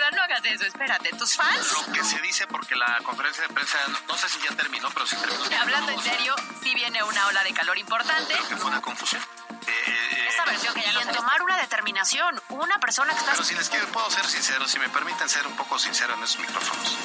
[0.00, 1.72] Rueda, no hagas eso, espérate, tus fans...
[1.72, 4.88] Lo que se dice porque la conferencia de prensa, no, no sé si ya terminó,
[4.90, 5.60] pero sí terminó.
[5.60, 8.32] Hablando en serio, sí viene una ola de calor importante.
[8.32, 9.22] Creo que fue una confusión.
[9.66, 13.32] Eh, eh, Esa versión que ya lo en tomar una determinación, una persona que está...
[13.32, 16.22] Pero si les quiero, puedo ser sincero, si me permiten ser un poco sincero en
[16.22, 16.96] esos micrófonos.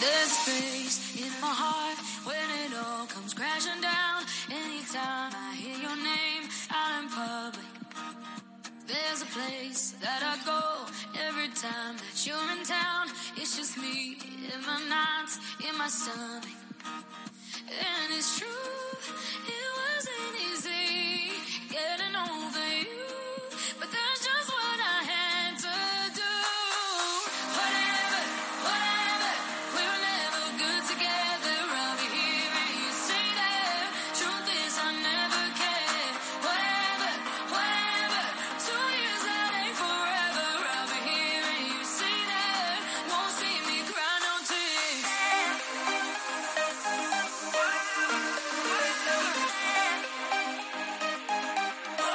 [0.00, 1.79] There's a space in my heart
[11.60, 13.06] time that you're in town.
[13.36, 14.16] It's just me
[14.52, 16.48] in my nights, in my stomach.
[17.68, 19.89] And it's true, it wasn't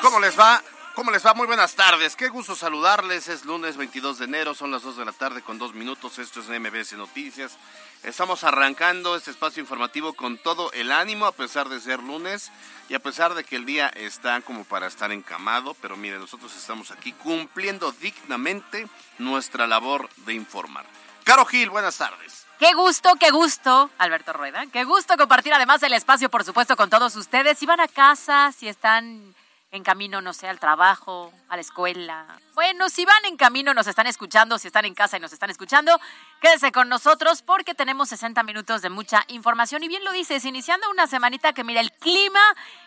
[0.06, 0.61] ¿Cómo les va?
[0.94, 1.34] ¿Cómo les va?
[1.34, 2.16] Muy buenas tardes.
[2.16, 3.28] Qué gusto saludarles.
[3.28, 6.20] Es lunes 22 de enero, son las 2 de la tarde con dos minutos.
[6.20, 7.58] Esto es MBS Noticias.
[8.03, 12.52] Estamos arrancando este espacio informativo con todo el ánimo, a pesar de ser lunes
[12.88, 15.76] y a pesar de que el día está como para estar encamado.
[15.81, 20.86] Pero miren, nosotros estamos aquí cumpliendo dignamente nuestra labor de informar.
[21.23, 22.45] Caro Gil, buenas tardes.
[22.59, 24.66] Qué gusto, qué gusto, Alberto Rueda.
[24.72, 27.58] Qué gusto compartir además el espacio, por supuesto, con todos ustedes.
[27.58, 29.33] Si van a casa, si están
[29.75, 32.25] en camino, no sé, al trabajo, a la escuela.
[32.53, 35.49] Bueno, si van en camino, nos están escuchando, si están en casa y nos están
[35.49, 35.99] escuchando,
[36.41, 39.83] quédese con nosotros porque tenemos 60 minutos de mucha información.
[39.83, 42.41] Y bien lo dices, iniciando una semanita que, mira, el clima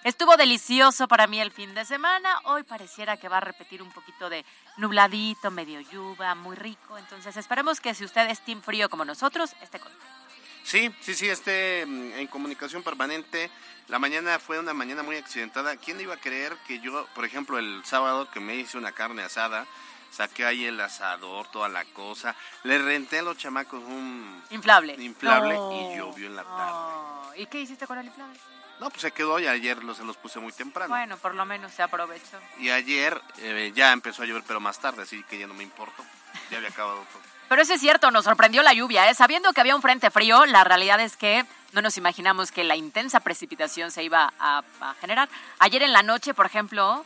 [0.04, 2.40] estuvo delicioso para mí el fin de semana.
[2.44, 4.44] Hoy pareciera que va a repetir un poquito de
[4.76, 6.98] nubladito, medio lluvia, muy rico.
[6.98, 10.27] Entonces, esperemos que si usted es team frío como nosotros, esté contento.
[10.68, 13.50] Sí, sí, sí, esté mm, en comunicación permanente.
[13.88, 15.78] La mañana fue una mañana muy accidentada.
[15.78, 19.22] ¿Quién iba a creer que yo, por ejemplo, el sábado que me hice una carne
[19.22, 19.64] asada,
[20.10, 24.94] saqué ahí el asador, toda la cosa, le renté a los chamacos un Inflable.
[25.02, 25.72] inflable No.
[25.72, 26.72] y llovió en la tarde.
[26.74, 28.38] Oh, ¿Y qué hiciste con el inflable?
[28.78, 30.90] No, pues se quedó y ayer los, se los puse muy temprano.
[30.90, 32.38] Bueno, por lo menos se aprovechó.
[32.58, 35.62] Y ayer eh, ya empezó a llover, pero más tarde, así que ya no me
[35.64, 36.04] importó.
[36.50, 37.37] Ya había acabado todo.
[37.48, 39.14] Pero eso es cierto, nos sorprendió la lluvia, ¿eh?
[39.14, 42.76] Sabiendo que había un frente frío, la realidad es que no nos imaginamos que la
[42.76, 45.28] intensa precipitación se iba a, a generar.
[45.58, 47.04] Ayer en la noche, por ejemplo,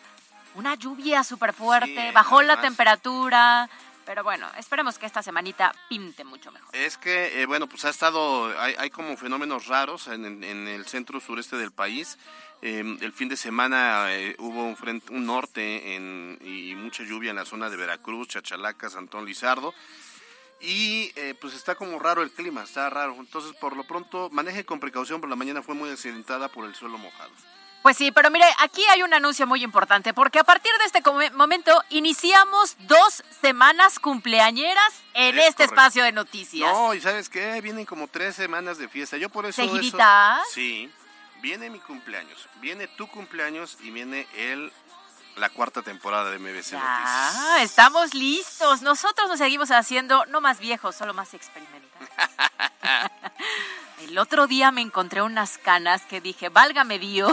[0.55, 2.67] una lluvia súper fuerte, Sí, bajó la además.
[2.71, 3.71] temperatura.
[4.05, 6.75] Pero bueno, esperemos que esta semanita pinte mucho mejor.
[6.75, 10.67] Es que, eh, bueno, pues ha estado, hay, hay como fenómenos raros en, en- en
[10.67, 12.19] el centro sureste del país.
[12.63, 17.31] Eh, el fin de semana eh, hubo un, frente, un norte en, y mucha lluvia
[17.31, 19.73] en la zona de Veracruz, Chachalaca, Santón Lizardo.
[20.65, 23.17] Y eh, pues está como raro el clima, está raro.
[23.19, 26.75] Entonces, por lo pronto, maneje con precaución, pero la mañana fue muy accidentada por el
[26.75, 27.31] suelo mojado.
[27.83, 31.03] Pues sí, pero mire, aquí hay un anuncio muy importante, porque a partir de este
[31.33, 35.75] momento iniciamos dos semanas cumpleañeras en Es este correcto.
[35.75, 36.73] espacio de noticias.
[36.73, 37.61] No, y ¿sabes qué?
[37.61, 39.17] Vienen como tres semanas de fiesta.
[39.17, 39.61] Yo por eso...
[39.62, 40.43] eso- ¿Seguiditas?
[40.53, 40.89] sí.
[41.41, 44.73] Viene mi cumpleaños, viene tu cumpleaños y viene el
[45.37, 47.62] la cuarta temporada de MBC Ya, Noticias.
[47.62, 48.82] estamos listos.
[48.82, 51.88] Nosotros nos seguimos haciendo no más viejos, solo más experimentales.
[54.00, 57.32] El otro día me encontré unas canas que dije, válgame Dios.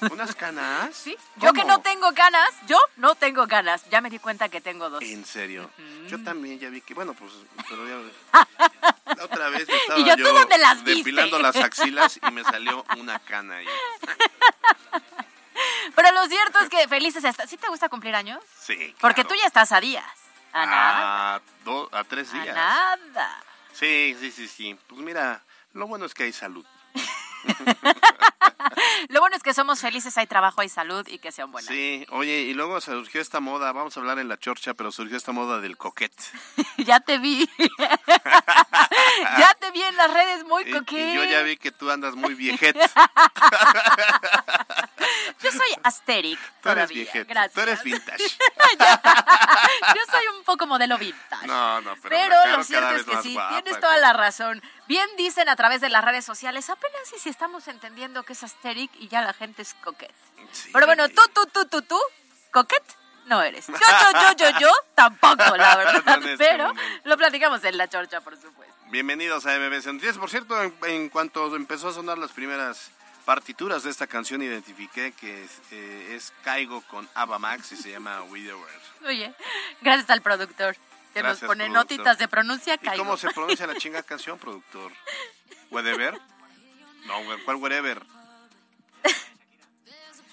[0.10, 0.94] ¿Unas canas?
[0.96, 1.14] ¿Sí?
[1.36, 3.84] Yo que no tengo canas, yo no tengo canas.
[3.90, 5.02] Ya me di cuenta que tengo dos.
[5.02, 5.70] En serio.
[6.08, 7.30] Yo también ya vi que, bueno, pues,
[7.68, 7.96] pero ya...
[9.16, 10.98] La otra vez me estaba Y yo, ¿tú dónde las viste?
[10.98, 13.66] depilando las axilas y me salió una cana ahí.
[15.94, 17.48] Pero lo cierto es que felices estás.
[17.48, 18.42] ¿Sí te gusta cumplir años?
[18.60, 20.04] Sí, Porque tú ya estás a días.
[20.52, 21.34] A nada.
[21.36, 22.54] A, do- a tres A días.
[22.56, 23.42] nada.
[23.72, 24.78] Sí, sí, sí, sí.
[24.88, 25.42] Pues mira,
[25.74, 26.64] lo bueno es que hay salud.
[29.08, 31.68] Lo bueno es que somos felices, hay trabajo, hay salud y que sean buenas.
[31.68, 35.16] Sí, oye, y luego surgió esta moda, vamos a hablar en la chorcha, pero surgió
[35.16, 36.12] esta moda del coquet.
[36.78, 37.48] ya te vi.
[39.38, 41.10] ya te vi en las redes muy Y, coquete.
[41.12, 42.76] y yo ya vi que tú andas muy viejet.
[46.06, 46.86] Asteric Tú eres todavía.
[46.86, 47.28] viejet.
[47.28, 47.52] Gracias.
[47.52, 48.22] Tú eres vintage.
[49.94, 51.46] Yo soy un poco modelo vintage.
[51.46, 54.62] No, no, pero, Pero lo cierto es que sí, guapa, tienes toda la razón.
[54.86, 58.42] Bien dicen a través de las redes sociales, apenas si si estamos entendiendo que es
[58.44, 60.14] asteric y ya la gente es coquette.
[60.52, 60.70] Sí.
[60.72, 61.98] Pero bueno, tú, tú, tú, tú, tú,
[62.52, 63.66] coquette no eres.
[63.66, 66.02] Yo, yo, yo, yo, yo, tampoco, la verdad.
[66.20, 68.74] No este Pero lo platicamos en la chorcha, por supuesto.
[68.90, 70.18] Bienvenidos a MBS Noticias.
[70.18, 72.92] Por cierto, en, en cuanto empezó a sonar las primeras
[73.26, 77.90] partituras de esta canción, identifiqué que es, eh, es Caigo con Ava Max y se
[77.90, 78.80] llama Widower.
[79.04, 79.34] Oye,
[79.82, 80.74] gracias al productor
[81.12, 81.82] que Gracias, nos pone productor.
[81.98, 82.78] notitas de pronuncia.
[82.80, 84.92] ¿Y cómo se pronuncia la chinga canción, productor?
[85.70, 86.18] ¿Whatever?
[87.04, 87.14] No,
[87.44, 88.02] ¿cuál whatever?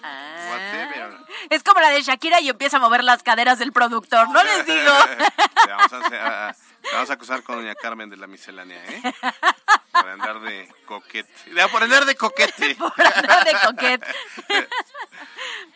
[0.06, 0.50] Ah.
[0.52, 1.18] Whatever.
[1.50, 4.66] Es como la de Shakira y empieza a mover las caderas del productor, no les
[4.66, 4.92] digo.
[5.68, 9.02] Vamos a, hacer- a- te vamos a acusar con doña Carmen de la miscelánea, ¿eh?
[9.92, 11.32] Por andar de coquete.
[11.72, 12.76] Por andar de coquete.
[12.80, 14.08] Por andar de coquete.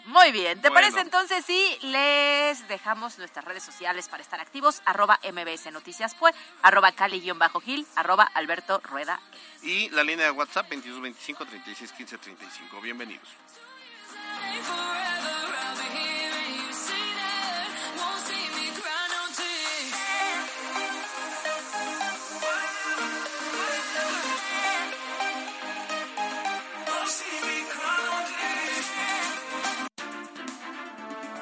[0.06, 0.75] Muy bien, ¿te Bueno.
[0.88, 4.81] parece entonces si les dejamos nuestras redes sociales para estar activos?
[4.86, 6.31] Arroba MBS Noticias Pue,
[6.62, 9.19] arroba Cali-Gil, arroba Alberto Rueda.
[9.63, 12.81] Y la línea de WhatsApp 22 25 36 15 35.
[12.81, 13.27] Bienvenidos.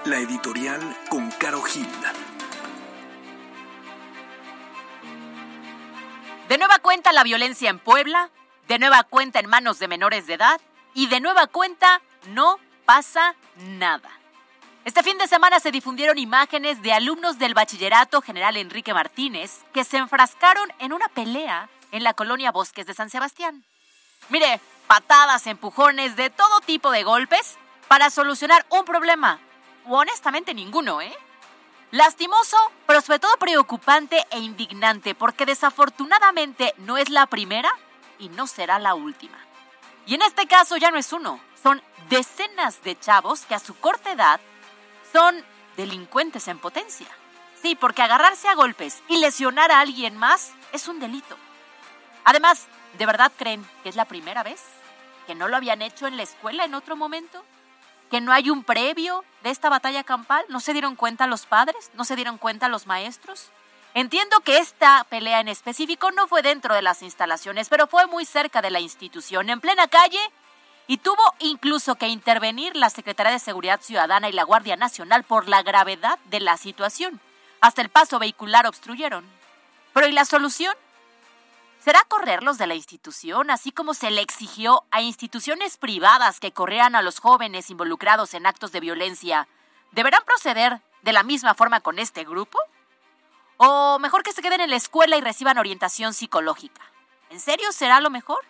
[0.06, 0.80] La editorial
[1.10, 1.88] con Caro Gil.
[6.48, 8.30] De nueva cuenta la violencia en Puebla,
[8.68, 10.62] de nueva cuenta en manos de menores de edad
[10.94, 14.12] y de nueva cuenta no pasa nada.
[14.84, 19.84] Este fin de semana se difundieron imágenes de alumnos del Bachillerato General Enrique Martínez que
[19.84, 23.63] se enfrascaron en una pelea en la colonia Bosques de San Sebastián.
[24.30, 29.40] Mire, patadas, empujones, de todo tipo de golpes para solucionar un problema.
[29.88, 31.16] O honestamente ninguno, ¿eh?
[31.92, 37.72] Lastimoso, pero sobre todo preocupante e indignante, porque desafortunadamente no es la primera
[38.20, 39.38] y no será la última.
[40.06, 43.76] Y en este caso ya no es uno, son decenas de chavos que a su
[43.76, 44.40] corta edad
[45.12, 45.44] son
[45.78, 47.08] delincuentes en potencia.
[47.62, 51.38] Sí, porque agarrarse a golpes y lesionar a alguien más es un delito.
[52.24, 52.68] Además,
[52.98, 54.62] ¿de verdad creen que es la primera vez?
[55.28, 57.44] ¿Que no lo habían hecho en la escuela en otro momento?
[58.15, 60.45] Que no hay un previo de esta batalla campal?
[60.47, 61.91] ¿No se dieron cuenta los padres?
[61.95, 63.50] ¿No se dieron cuenta los maestros?
[63.94, 68.23] Entiendo que esta pelea en específico no fue dentro de las instalaciones, pero fue muy
[68.23, 70.21] cerca de la institución, en plena calle,
[70.88, 75.50] y tuvo incluso que intervenir la Secretaría de Seguridad Ciudadana y la Guardia Nacional por
[75.50, 77.19] la gravedad de la situación.
[77.59, 79.25] Hasta el paso vehicular obstruyeron.
[79.91, 80.73] Pero ¿y la solución?
[81.86, 86.96] ¿Será correrlos de la institución, así como se le exigió a instituciones privadas que corrieran
[86.96, 89.48] a los jóvenes involucrados en actos de violencia?
[89.92, 92.58] ¿Deberán proceder de la misma forma con este grupo?
[93.58, 96.82] ¿O mejor que se queden en la escuela y reciban orientación psicológica?
[97.30, 98.44] ¿En serio será lo mejor?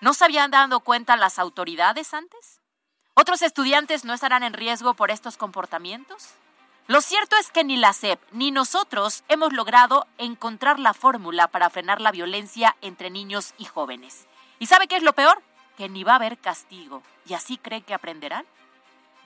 [0.00, 2.62] ¿No se habían dado cuenta las autoridades antes?
[3.12, 6.30] ¿Otros estudiantes no estarán en riesgo por estos comportamientos?
[6.88, 11.68] Lo cierto es que ni la SEP ni nosotros hemos logrado encontrar la fórmula para
[11.68, 14.26] frenar la violencia entre niños y jóvenes.
[14.58, 15.42] ¿Y sabe qué es lo peor?
[15.76, 17.02] Que ni va a haber castigo.
[17.26, 18.46] ¿Y así cree que aprenderán?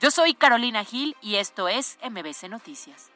[0.01, 3.09] Yo soy Carolina Gil y esto es MBC Noticias.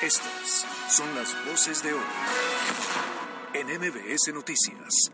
[0.00, 3.21] Estas son las voces de hoy
[3.62, 5.12] en MBS Noticias.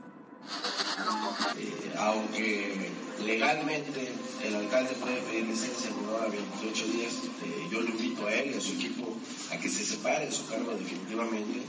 [1.59, 2.91] Eh, aunque
[3.21, 4.13] legalmente
[4.43, 7.13] el alcalde puede pedir licencia por hora 28 días,
[7.45, 9.17] eh, yo lo invito a él y a su equipo
[9.53, 11.63] a que se separen su cargo definitivamente.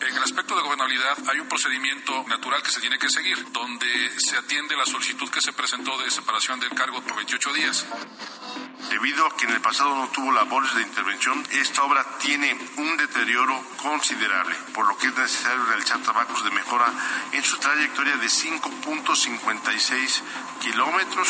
[0.00, 3.86] En el aspecto de gobernabilidad hay un procedimiento natural que se tiene que seguir, donde
[4.18, 7.86] se atiende la solicitud que se presentó de separación del cargo por 28 días.
[8.88, 12.96] Debido a que en el pasado no tuvo labores de intervención, esta obra tiene un
[12.96, 16.86] deterioro considerable, por lo que es necesario realizar trabajos de mejora
[17.32, 20.20] en su trayectoria de 5.56
[20.60, 21.28] kilómetros.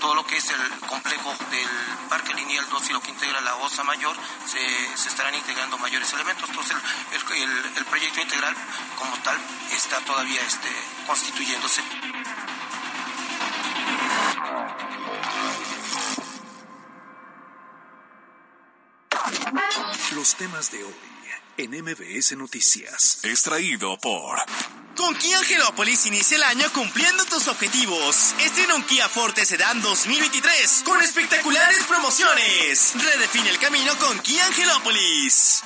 [0.00, 1.68] todo lo que es el complejo del
[2.10, 4.14] Parque Lineal 2 y lo que integra la OSA Mayor,
[4.46, 4.58] se,
[4.96, 6.48] se estarán integrando mayores elementos.
[6.50, 6.76] Entonces,
[7.12, 8.54] el, el- el proyecto integral
[8.98, 9.36] como tal
[9.72, 10.68] está todavía este,
[11.06, 11.82] constituyéndose.
[20.26, 20.92] Los temas de hoy
[21.56, 23.20] en MBS Noticias.
[23.22, 24.36] Extraído por
[24.96, 28.34] Con Kia Angelópolis inicia el año cumpliendo tus objetivos.
[28.40, 32.94] Estrena un Kia Forte Sedan 2023 con espectaculares promociones.
[33.00, 35.62] Redefine el camino con Kia Angelópolis.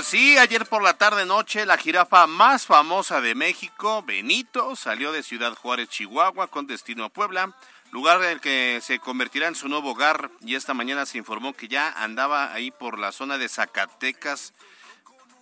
[0.00, 5.12] Pues sí, ayer por la tarde noche la jirafa más famosa de México, Benito, salió
[5.12, 7.54] de Ciudad Juárez, Chihuahua, con destino a Puebla,
[7.90, 11.52] lugar en el que se convertirá en su nuevo hogar y esta mañana se informó
[11.52, 14.54] que ya andaba ahí por la zona de Zacatecas.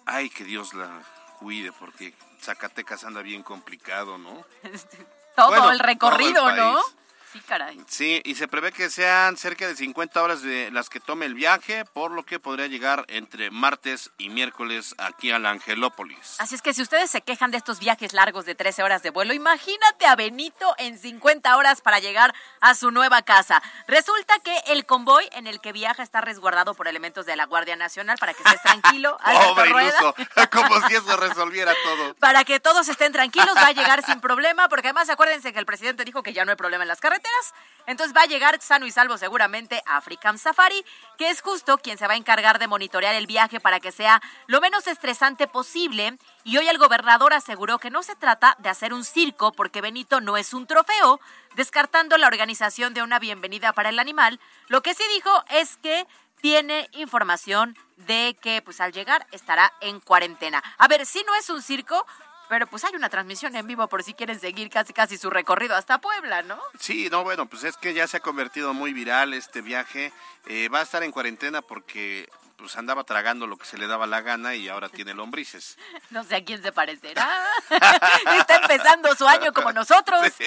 [0.07, 0.91] Ay, que Dios la
[1.39, 2.13] cuide porque
[2.43, 4.45] Zacatecas anda bien complicado, ¿no?
[5.37, 6.81] todo Bueno, el recorrido, todo el ¿no?
[7.33, 7.79] Sí, caray.
[7.89, 11.35] Sí, y se prevé que sean cerca de 50 horas de las que tome el
[11.35, 16.37] viaje, por lo que podría llegar entre martes y miércoles aquí a la Angelópolis.
[16.39, 19.11] Así es que si ustedes se quejan de estos viajes largos de 13 horas de
[19.11, 23.63] vuelo, imagínate a Benito en 50 horas para llegar a su nueva casa.
[23.87, 27.77] Resulta que el convoy en el que viaja está resguardado por elementos de la Guardia
[27.77, 29.19] Nacional para que estés tranquilo.
[29.55, 30.15] Pobre iluso,
[30.53, 32.15] como si eso resolviera todo.
[32.15, 35.67] Para que todos estén tranquilos, va a llegar sin problema, porque además acuérdense que el
[35.67, 37.01] presidente dijo que ya no hay problema en las
[37.89, 40.85] Entonces va a llegar sano y salvo seguramente a African Safari,
[41.17, 44.21] que es justo quien se va a encargar de monitorear el viaje para que sea
[44.47, 46.19] lo menos estresante posible.
[46.45, 50.21] Y hoy el gobernador aseguró que no se trata de hacer un circo porque Benito
[50.21, 51.19] no es un trofeo,
[51.57, 54.39] descartando la organización de una bienvenida para el animal.
[54.67, 56.07] Lo que sí dijo es que
[56.43, 60.63] tiene información de que pues al llegar estará en cuarentena.
[60.77, 62.07] A ver, si no es un circo,
[62.49, 65.75] pero pues hay una transmisión en vivo por si quieren seguir casi casi su recorrido
[65.75, 66.59] hasta Puebla, ¿no?
[66.79, 70.13] Sí, no, bueno, pues es que ya se ha convertido muy viral este viaje.
[70.47, 72.29] Eh, va a estar en cuarentena porque
[72.59, 75.79] pues andaba tragando lo que se le daba la gana y ahora tiene lombrices.
[76.11, 77.29] No sé a quién se parecerá.
[78.39, 80.19] Está empezando su año como nosotros.
[80.39, 80.45] Sí.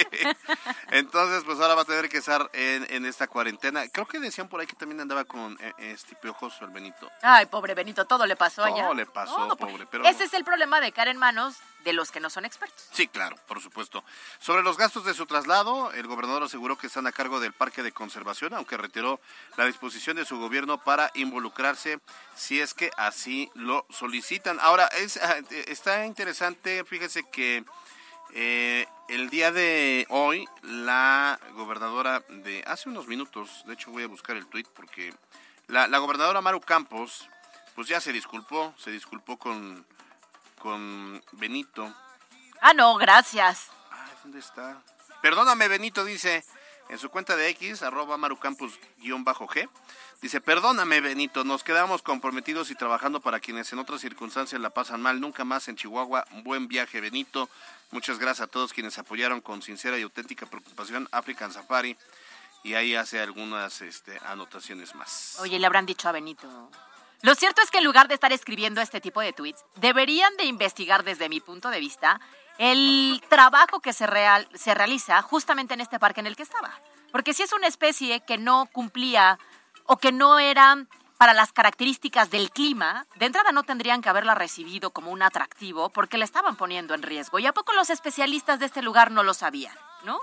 [0.90, 3.88] Entonces, pues ahora va a tener que estar en, en esta cuarentena.
[3.90, 7.10] Creo que decían por ahí que también andaba con eh, este piojoso el Benito.
[7.22, 8.84] Ay, pobre Benito, todo le pasó allá.
[8.84, 11.94] Todo le pasó, pues, pobre, pero- Ese es el problema de caer en manos de
[11.94, 12.88] los que no son expertos.
[12.92, 14.04] Sí, claro, por supuesto.
[14.40, 17.82] Sobre los gastos de su traslado, el gobernador aseguró que están a cargo del Parque
[17.84, 19.20] de Conservación, aunque retiró
[19.58, 21.98] la disposición de su gobierno para involucrarse
[22.36, 24.60] si es que así lo solicitan.
[24.62, 27.64] Ahora, es, ah, está interesante, fíjese que
[28.34, 34.08] eh, el día de hoy, la gobernadora de hace unos minutos, de hecho voy a
[34.08, 35.14] buscar el tuit porque
[35.68, 37.30] la, la gobernadora Maru Campos,
[37.76, 39.86] pues ya se disculpó, se disculpó con,
[40.60, 41.94] con Benito.
[42.62, 43.70] Ah, no, gracias.
[43.90, 44.82] Ay, ¿dónde está?
[45.22, 46.44] Perdóname, Benito, dice
[46.92, 49.70] en su cuenta de X, arroba marucampus-g.
[50.22, 55.02] Dice, perdóname, Benito, nos quedamos comprometidos y trabajando para quienes en otras circunstancias la pasan
[55.02, 55.22] mal.
[55.22, 56.26] Nunca más en Chihuahua.
[56.44, 57.50] Buen viaje, Benito.
[57.92, 61.96] Muchas gracias a todos quienes apoyaron con sincera y auténtica preocupación African Safari.
[62.64, 65.38] Y ahí hace algunas este, anotaciones más.
[65.40, 66.70] Oye, le habrán dicho a Benito.
[67.24, 70.46] Lo cierto es que en lugar de estar escribiendo este tipo de tweets, deberían de
[70.46, 72.20] investigar desde mi punto de vista
[72.58, 76.72] el trabajo que se, real- se realiza justamente en este parque en el que estaba.
[77.12, 79.38] Porque si es una especie que no cumplía
[79.86, 80.78] o que no era
[81.18, 85.90] para las características del clima, de entrada no tendrían que haberla recibido como un atractivo
[85.90, 87.38] porque la estaban poniendo en riesgo.
[87.38, 89.76] ¿Y a poco los especialistas de este lugar no lo sabían?
[90.04, 90.20] ¿No?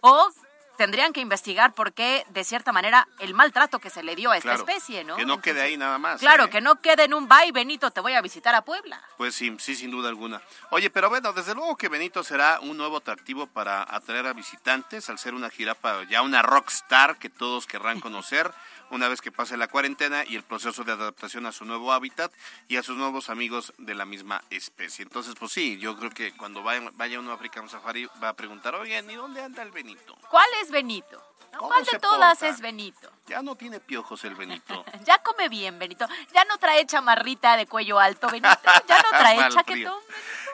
[0.00, 0.28] O
[0.76, 4.36] tendrían que investigar por qué, de cierta manera, el maltrato que se le dio a
[4.36, 5.16] esta Claro, especie, ¿no?
[5.16, 6.20] Que no quede ahí nada más.
[6.20, 6.50] Claro, ¿eh?
[6.50, 9.00] que no quede en un bye, Benito, te voy a visitar a Puebla.
[9.16, 10.42] Pues sí, sí, sin duda alguna.
[10.70, 15.08] Oye, pero bueno, desde luego que Benito será un nuevo atractivo para atraer a visitantes,
[15.10, 18.50] al ser una jirafa ya una rockstar que todos querrán conocer
[18.94, 22.32] una vez que pase la cuarentena y el proceso de adaptación a su nuevo hábitat
[22.68, 25.02] y a sus nuevos amigos de la misma especie.
[25.02, 28.34] Entonces, pues sí, yo creo que cuando vaya, vaya uno a African Safari va a
[28.34, 30.16] preguntar, oye, ¿y dónde anda el Benito?
[30.30, 31.20] ¿Cuál es Benito?
[31.52, 31.58] ¿No?
[31.58, 32.48] ¿Cómo ¿Cuál de todas porta?
[32.48, 33.10] es Benito?
[33.26, 34.84] Ya no tiene piojos el Benito.
[35.04, 36.06] Ya come bien, Benito.
[36.32, 38.48] Ya no trae chamarrita de cuello alto, Benito.
[38.88, 40.00] Ya no trae chaquetón.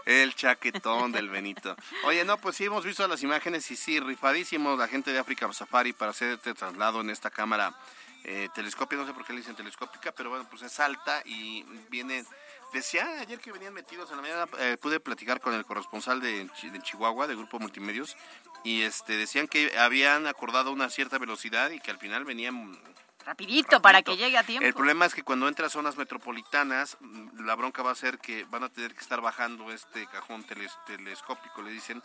[0.06, 1.76] El chaquetón del Benito.
[2.04, 5.50] Oye, no, pues sí hemos visto las imágenes y sí, rifadísimos la gente de África
[5.52, 7.74] Safari para hacer este traslado en esta cámara
[8.24, 11.62] eh, telescopia, no sé por qué le dicen telescópica, pero bueno, pues es alta y
[11.88, 12.24] viene...
[12.72, 16.48] Decía ayer que venían metidos en la mañana, eh, pude platicar con el corresponsal de,
[16.54, 18.16] Chi- de Chihuahua, de Grupo Multimedios,
[18.62, 22.78] y este decían que habían acordado una cierta velocidad y que al final venían
[23.26, 24.64] Rapidito, para que llegue a tiempo.
[24.64, 28.18] el problema es que cuando entra a zonas metropolitanas, mm, la bronca va a ser
[28.18, 32.00] que van a tener que estar bajando este cajón teles- telescópico, le dicen,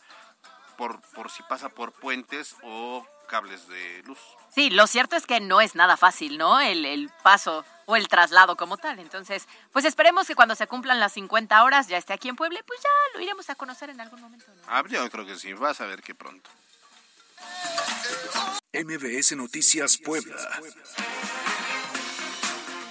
[0.77, 4.19] por, por si pasa por puentes o cables de luz.
[4.53, 6.59] Sí, lo cierto es que no es nada fácil, ¿no?
[6.59, 8.99] El, el paso o el traslado como tal.
[8.99, 12.59] Entonces, pues esperemos que cuando se cumplan las 50 horas ya esté aquí en Puebla
[12.59, 14.45] y pues ya lo iremos a conocer en algún momento.
[14.47, 14.61] ¿no?
[14.67, 16.49] Ah, yo creo que sí, vas a ver que pronto.
[18.73, 20.35] MBS Noticias Puebla.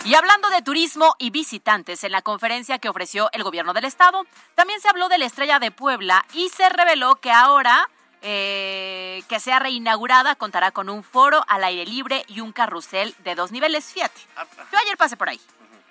[0.04, 4.26] Y hablando de turismo y visitantes, en la conferencia que ofreció el gobierno del estado,
[4.54, 7.88] también se habló de la estrella de Puebla y se reveló que ahora
[8.20, 13.34] eh, que sea reinaugurada contará con un foro al aire libre y un carrusel de
[13.34, 13.92] dos niveles.
[13.92, 14.20] Fíjate,
[14.70, 15.40] yo ayer pasé por ahí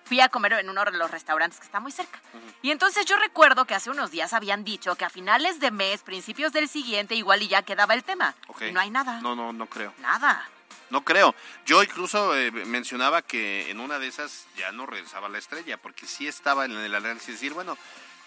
[0.06, 2.20] fui a comer en uno de los restaurantes que está muy cerca.
[2.62, 6.04] Y entonces yo recuerdo que hace unos días habían dicho que a finales de mes,
[6.04, 8.36] principios del siguiente, igual y ya quedaba el tema.
[8.48, 8.64] Ok.
[8.70, 9.22] Y no hay nada.
[9.22, 9.94] No, no, no creo.
[10.00, 10.48] Nada.
[10.90, 11.34] No creo.
[11.66, 16.06] Yo incluso eh, mencionaba que en una de esas ya no regresaba la estrella, porque
[16.06, 17.78] sí estaba en el análisis decir, bueno,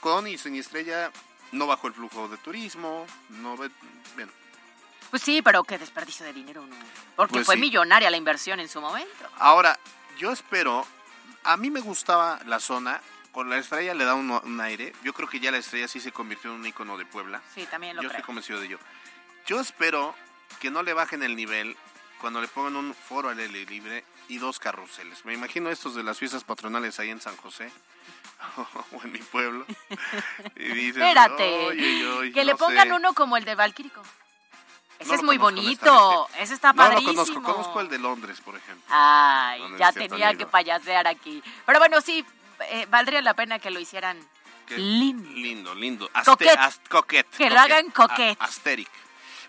[0.00, 1.10] con y sin estrella
[1.52, 3.70] no bajó el flujo de turismo, no ve-
[4.14, 4.32] bueno,
[5.10, 6.74] Pues sí, pero qué desperdicio de dinero, ¿no?
[7.14, 7.60] Porque Pues fue sí.
[7.60, 9.28] millonaria la inversión en su momento.
[9.38, 9.78] Ahora,
[10.18, 10.84] yo espero,
[11.44, 15.12] a mí me gustaba la zona, con la estrella le da un, un aire, yo
[15.12, 17.94] creo que ya la estrella sí se convirtió en un icono de Puebla, Sí, también
[17.94, 18.18] lo yo creo.
[18.18, 18.78] estoy convencido de ello.
[19.46, 20.14] Yo espero
[20.58, 21.76] que no le bajen el nivel
[22.20, 25.24] cuando le pongan un foro al aire libre y dos carruseles.
[25.24, 27.70] Me imagino estos de las fiestas patronales ahí en San José
[28.92, 29.64] o en mi pueblo.
[30.56, 31.66] Y dices, Espérate.
[31.66, 32.94] "Oy, oy, oy, que le no pongan sé".
[32.94, 34.02] uno como el de Valquírico.
[34.98, 36.26] Ese No es muy bonito.
[36.38, 37.12] Ese está No lo padrísimo.
[37.12, 38.84] conozco, conozco el de Londres, por ejemplo.
[38.88, 41.42] Ay, No, no ya tenía que payasear aquí.
[41.66, 42.24] Pero bueno, sí,
[42.70, 44.18] eh, valdría la pena que lo hicieran
[44.66, 45.30] Qué lindo.
[45.30, 46.10] Lindo, lindo.
[46.12, 46.58] Aste- Coquet.
[46.58, 48.36] as- coquet, Que lo hagan coquet.
[48.40, 48.88] A- asteric.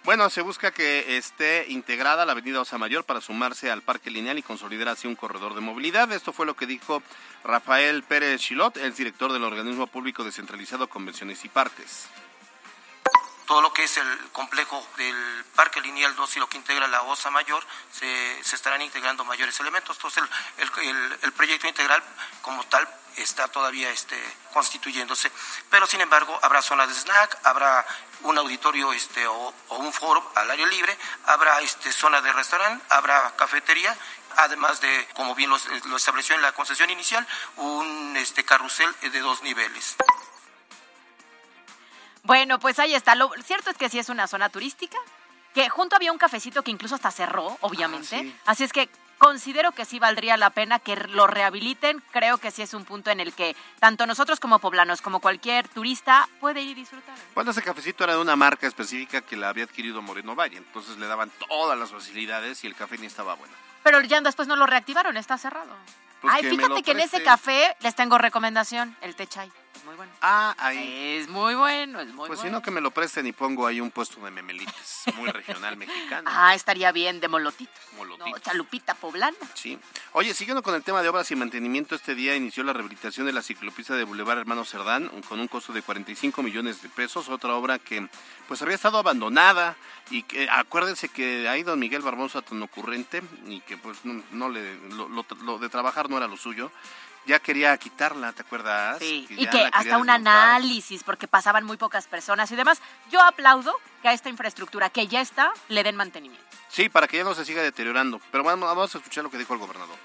[0.04, 4.38] Bueno, se busca que esté integrada la avenida Osa Mayor para sumarse al parque lineal
[4.38, 6.12] y consolidar así un corredor de movilidad.
[6.12, 7.04] Esto fue lo que dijo
[7.44, 12.08] Rafael Pérez Chilot, el director del organismo público descentralizado Convenciones y Parques.
[13.46, 15.16] todo lo que es el complejo del
[15.56, 19.96] Parque Lineal 2 y lo que integra la OSA Mayor, se, estarán integrando mayores elementos.
[19.98, 20.24] Entonces,
[21.22, 22.04] el proyecto integral
[22.42, 22.88] como tal
[23.18, 24.18] está todavía este,
[24.54, 25.32] constituyéndose.
[25.70, 27.86] Pero, sin embargo, habrá zonas de snack, habrá
[28.22, 32.84] un auditorio este, o, o un foro al aire libre, habrá este, zona de restaurante,
[32.90, 33.96] habrá cafetería,
[34.38, 37.26] además de, como bien lo, lo estableció en la concesión inicial,
[37.58, 39.96] un este, carrusel de dos niveles.
[42.24, 43.15] Bueno, pues ahí está.
[43.15, 44.98] Lo cierto es que sí es una zona turística,
[45.54, 48.15] que junto había un cafecito que incluso hasta cerró, obviamente.
[48.15, 48.39] Ah, sí.
[48.46, 52.01] Así es que considero que sí valdría la pena que lo rehabiliten.
[52.12, 55.67] Creo que sí es un punto en el que tanto nosotros como poblanos, como cualquier
[55.67, 57.15] turista, puede ir y disfrutar.
[57.36, 60.97] Bueno, ese cafecito era de una marca específica que la había adquirido Moreno Valle, entonces
[60.97, 63.53] le daban todas las facilidades y el café ni estaba bueno.
[63.84, 65.73] Pero ya después no lo reactivaron, está cerrado.
[66.21, 69.51] Pues Ay, que fíjate que en ese café les tengo recomendación, el té chai.
[69.88, 70.12] Muy bueno.
[70.21, 71.15] Ah, ahí.
[71.21, 72.58] Es muy bueno, es muy Pues si bueno.
[72.58, 76.30] no, que me lo presten y pongo ahí un puesto de memelites, muy regional mexicano.
[76.30, 77.73] Ah, estaría bien de molotitos.
[77.95, 78.30] Molotitos.
[78.32, 79.38] No, chalupita poblana.
[79.54, 79.80] Sí.
[80.12, 83.32] Oye, siguiendo con el tema de obras y mantenimiento, este día inició la rehabilitación de
[83.32, 87.54] la ciclopista de Boulevard Hermano Cerdán con un costo de 45 millones de pesos, otra
[87.56, 88.10] obra que
[88.50, 89.78] pues había estado abandonada
[90.10, 94.50] y que acuérdense que ahí don Miguel Barbosa tan ocurrente y que pues no, no
[94.50, 96.71] le lo, lo- lo de trabajar no era lo suyo.
[97.28, 99.00] Ya quería quitarla, ¿te acuerdas?
[99.00, 100.16] Sí, y que la quería hasta un desmontar.
[100.16, 102.82] análisis, porque pasaban muy pocas personas y demás.
[103.12, 106.48] Yo aplaudo que a esta infraestructura que ya está, le den mantenimiento.
[106.70, 108.22] Sí, para que ya no se siga deteriorando.
[108.32, 109.98] Pero vamos, vamos a escuchar lo que dijo el gobernador.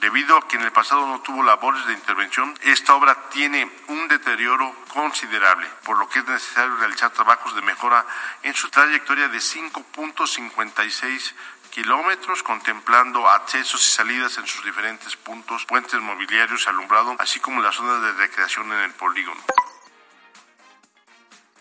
[0.00, 4.08] Debido a que en el pasado no tuvo labores de intervención, esta obra tiene un
[4.08, 8.04] deterioro considerable, por lo que es necesario realizar trabajos de mejora
[8.42, 11.34] en su trayectoria de 5.56
[11.72, 17.74] kilómetros, contemplando accesos y salidas en sus diferentes puntos, puentes mobiliarios, alumbrado, así como las
[17.74, 19.40] zonas de recreación en el polígono.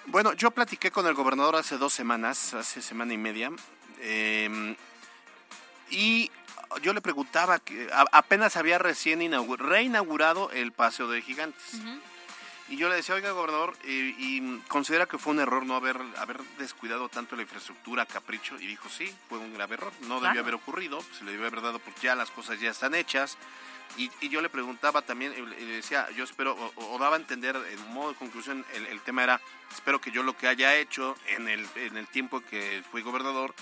[0.06, 3.52] Bueno, yo platiqué con el gobernador hace dos semanas, hace semana y media,
[4.00, 4.76] eh,
[5.90, 6.30] y
[6.82, 11.76] yo le preguntaba que apenas había recién inaugu- reinaugurado el Paseo de Gigantes.
[12.72, 15.98] Y yo le decía, oiga, gobernador, eh, y considera que fue un error no haber,
[16.18, 18.58] haber descuidado tanto la infraestructra a capricho.
[18.60, 19.92] Y dijo, sí, fue un grave error.
[20.04, 20.22] No Claro.
[20.28, 23.38] debió haber ocurrido, se le debió haber dado porque ya las cosas ya están hechas.
[23.98, 27.20] Y, y yo le preguntaba también, y le decía, yo espero, o, o daba a
[27.20, 30.74] entender, en modo de conclusión, el, el tema era, espero que yo lo que haya
[30.78, 33.54] hecho en el, en el tiempo que fui gobernador,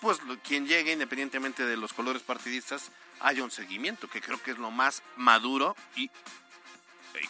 [0.00, 4.58] pues quien llegue, independientemente de los colores partidistas, haya un seguimiento, que creo que es
[4.58, 6.10] lo más maduro y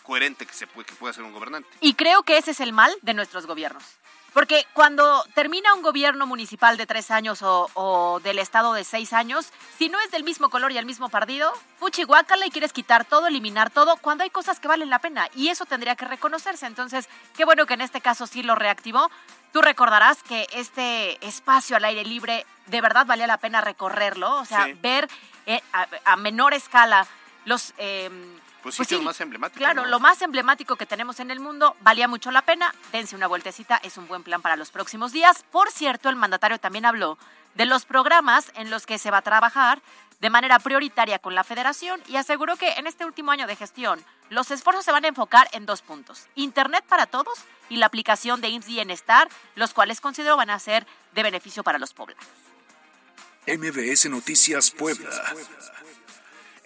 [0.03, 1.69] coherente que se puede, que puede hacer un gobernante.
[1.81, 3.85] Y creo que ese es el mal de nuestros gobiernos.
[4.33, 9.13] Porque cuando termina un gobierno municipal de tres años o, o del estado de seis
[9.13, 12.73] años, si no es del mismo color y el mismo partido, fuchi guácala y quieres
[12.73, 15.29] quitar todo, eliminar todo, cuando hay cosas que valen la pena.
[15.37, 16.65] Y eso tendría que reconocerse.
[16.65, 19.11] Entonces, qué bueno que en este caso sí lo reactivó.
[19.53, 24.47] Tú recordarás que este espacio al aire libre de verdad valía la pena recorrerlo, o
[24.47, 24.73] sea, Sí.
[24.81, 25.11] ver
[25.45, 27.07] eh, a, a menor escala
[27.45, 27.75] los...
[27.77, 29.59] em, Pues sí, Pues sí, lo más emblemático.
[29.59, 29.89] Claro, ¿no?
[29.89, 33.81] lo más emblemático que tenemos en el mundo, valía mucho la pena, dense una vueltecita,
[33.83, 35.45] es un buen plan para los próximos días.
[35.51, 37.19] Por cierto, el mandatario también habló
[37.55, 39.83] de los programas en los que se va a trabajar
[40.21, 44.03] de manera prioritaria con la federación y aseguró que en este último año de gestión
[44.31, 48.41] los esfuerzos se van a enfocar en dos puntos, Internet para todos y la aplicación
[48.41, 52.25] de IMSS Bienestar, los cuales considero van a ser de beneficio para los poblanos.
[53.47, 55.11] MBS Noticias Puebla.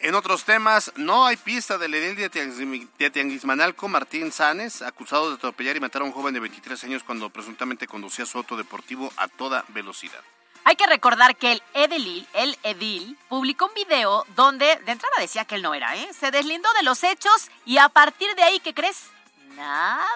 [0.06, 5.30] En otros temas, no hay pista del edil de Tianguis- de Tianguismanalco, Martín Sanes, acusado
[5.30, 8.56] de atropellar y matar a un joven de 23 años cuando presuntamente conducía su auto
[8.56, 10.20] deportivo a toda velocidad.
[10.62, 15.44] Hay que recordar que el edil, el edil, publicó un video donde de entrada decía
[15.44, 16.08] que él no era, ¿eh?
[16.16, 19.06] Se deslindó de los hechos y a partir de ahí, ¿qué crees?
[19.56, 20.06] Nada.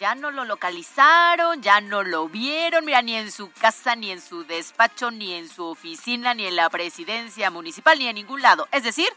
[0.00, 4.20] Ya no lo localizaron, ya no lo vieron, mira, ni en su casa, ni en
[4.20, 8.68] su despacho, ni en su oficina, ni en la presidencia municipal, ni en ningún lado.
[8.72, 9.08] Es decir,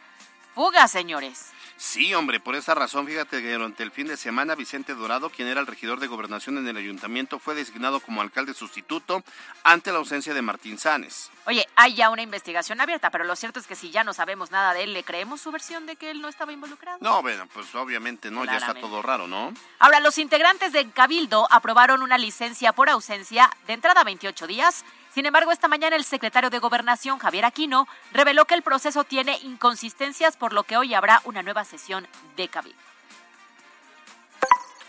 [0.53, 1.51] fuga, señores.
[1.77, 5.47] Sí, hombre, por esa razón, fíjate que durante el fin de semana Vicente Dorado, quien
[5.47, 9.23] era el regidor de gobernación en el ayuntamiento, fue designado como alcalde sustituto
[9.63, 11.29] ante la ausencia de Martín Sanes.
[11.45, 14.49] Oye, hay ya una investigación abierta, pero lo cierto es que si ya no sabemos
[14.49, 16.97] nada de él, ¿le creemos su versión de que él no estaba involucrado?
[16.99, 19.53] No, bueno, pues obviamente no, ya está todo raro, ¿no?
[19.77, 24.83] Ahora, los integrantes del Cabildo aprobaron una licencia por ausencia de entrada a 28 días.
[25.17, 29.39] Sin embargo, esta mañana el secretario de Gobernación, Javier Aquino, reveló que el proceso tiene
[29.39, 32.77] inconsistencias, por lo que hoy habrá una nueva sesión de Cabildo.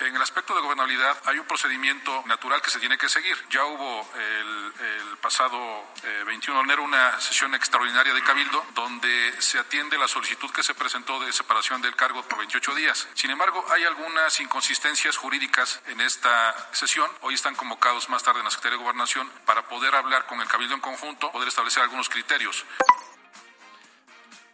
[0.09, 3.37] En el aspecto de gobernabilidad hay un procedimiento natural que se tiene que seguir.
[3.51, 5.59] Ya hubo el, pasado
[6.03, 10.63] eh, 21 de enero una sesión extraordinaria de Cabildo donde se atiende la solicitud que
[10.63, 13.07] se presentó de separación del cargo por 28 días.
[13.13, 17.11] Sin embargo, hay algunas inconsistencias jurídicas en esta sesión.
[17.21, 20.49] Hoy están convocados más tarde en la Secretaría de Gobernación para poder hablar con el
[20.49, 22.65] Cabildo en conjunto, poder establecer algunos criterios.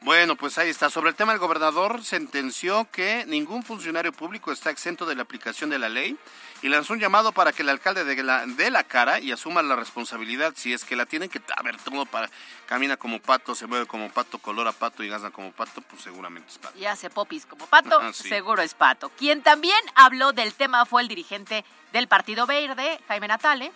[0.04, 0.90] Bueno, pues ahí está.
[0.90, 5.70] Sobre el tema, el gobernador sentenció que ningún funcionario público está exento de la aplicación
[5.70, 6.18] de la ley
[6.60, 9.62] y lanzó un llamado para que el alcalde de la, de la cara y asuma
[9.62, 12.28] la responsabilidad si es que la tienen que, a ver, todo para,
[12.66, 16.50] camina como pato, se mueve como pato, colora pato y gasta como pato, pues seguramente
[16.50, 16.78] es pato.
[16.78, 18.28] Y hace popis como pato, sí.
[18.28, 19.08] seguro es pato.
[19.08, 21.64] Quien también habló del tema fue el dirigente
[21.94, 23.72] del Partido Verde, Jaime Natale,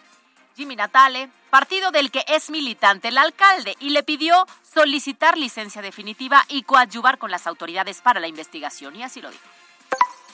[0.58, 4.44] Jimmy Natale, partido del que es militante el alcalde, y le pidió
[4.74, 9.44] solicitar licencia definitiva y coadyuvar con las autoridades para la investigación, y así lo dijo.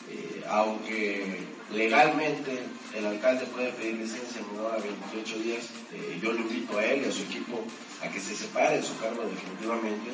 [0.09, 1.41] Eh, aunque
[1.75, 2.59] legalmente
[2.95, 7.03] el alcalde puede pedir licencia menor a 28 días, eh, yo le invito a él
[7.05, 7.63] y a su equipo
[8.03, 10.11] a que se separe de su cargo definitivamente,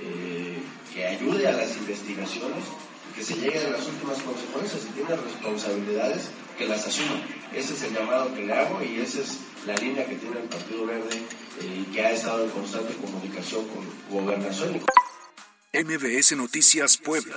[0.00, 0.58] eh,
[0.92, 2.64] que ayude a las investigaciones
[3.14, 4.82] que se llegue a las últimas consecuencias.
[4.82, 7.20] Si tiene responsabilidades, que las asuma.
[7.52, 10.48] Ese es el llamado que le hago y esa es la línea que tiene el
[10.48, 11.16] Partido Verde
[11.60, 14.80] eh, y que ha estado en constante comunicación con gobernación
[15.72, 17.36] MBS Noticias Puebla.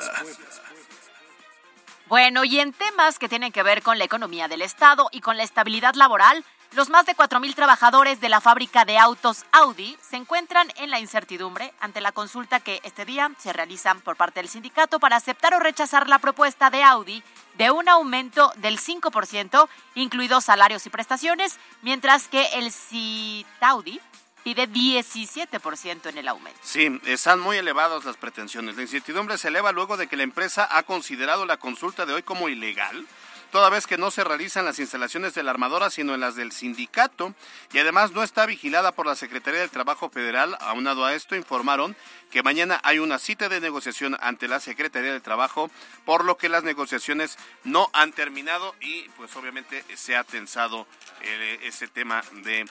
[2.07, 5.37] Bueno, y en temas que tienen que ver con la economía del Estado y con
[5.37, 10.17] la estabilidad laboral, los más de 4.000 trabajadores de la fábrica de autos Audi se
[10.17, 14.49] encuentran en la incertidumbre ante la consulta que este día se realiza por parte del
[14.49, 17.23] sindicato para aceptar o rechazar la propuesta de Audi
[17.57, 23.99] de un aumento del 5%, incluidos salarios y prestaciones, mientras que el Citaudi
[24.43, 26.59] pide 17% en el aumento.
[26.63, 28.75] Sí, están muy elevadas las pretensiones.
[28.75, 32.23] La incertidumbre se eleva luego de que la empresa ha considerado la consulta de hoy
[32.23, 33.05] como ilegal,
[33.51, 36.51] toda vez que no se realizan las instalaciones de la armadora, sino en las del
[36.51, 37.33] sindicato,
[37.73, 40.57] y además no está vigilada por la Secretaría del Trabajo Federal.
[40.59, 41.95] Aunado a esto, informaron
[42.31, 45.71] que mañana hay una cita de negociación ante la Secretaría del Trabajo,
[46.05, 50.87] por lo que las negociaciones no han terminado y pues obviamente se ha tensado
[51.21, 52.65] eh, ese tema de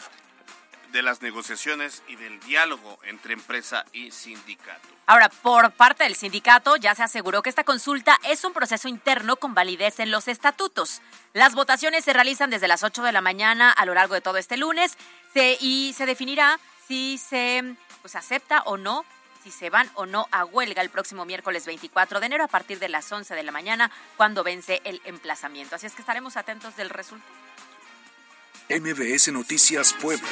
[0.97, 4.89] de las negociaciones y del diálogo entre empresa y sindicato.
[5.05, 9.37] Ahora, por parte del sindicato ya se aseguró que esta consulta es un proceso interno
[9.37, 11.03] con validez en los estatutos.
[11.35, 14.39] Las votaciones se realizan desde las 8 de la mañana a lo largo de todo
[14.39, 14.97] este lunes
[15.61, 19.05] y se definirá si se pues, acepta o no,
[19.45, 22.79] si se van o no a huelga el próximo miércoles 24 de enero a partir
[22.79, 25.77] de las 11 de la mañana cuando vence el emplazamiento.
[25.77, 27.46] Así es que estaremos atentos del resultado.
[28.69, 30.29] MBS Noticias Puebla.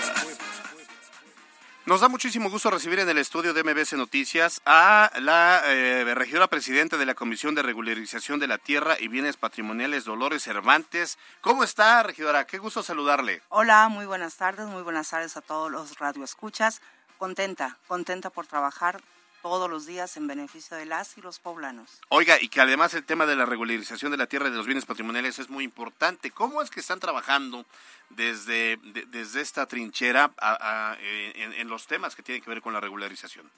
[1.87, 6.49] Nos da muchísimo gusto recibir en el estudio de MBS Noticias a la eh, regidora
[6.49, 11.17] presidenta de la Comisión de Regularización de la Tierra y Bienes Patrimoniales, Dolores Cervantes.
[11.43, 12.45] ¿Cómo está, regidora?
[12.45, 13.41] Qué gusto saludarle.
[13.51, 16.83] Hola, muy buenas tardes, muy buenas tardes a todos los radioescuchas.
[17.19, 19.01] Contenta, contenta por trabajar
[19.45, 22.01] todos los días en beneficio de las y los poblanos.
[22.09, 24.65] Oiga, y que además el tema de la regularización de la tierra y de los
[24.65, 26.31] bienes patrimoniales es muy importante.
[26.31, 27.67] ¿Cómo es que están trabajando
[28.09, 32.63] desde, de- desde esta trinchera a- a- en, en los temas que tienen que ver
[32.63, 33.51] con la regularización?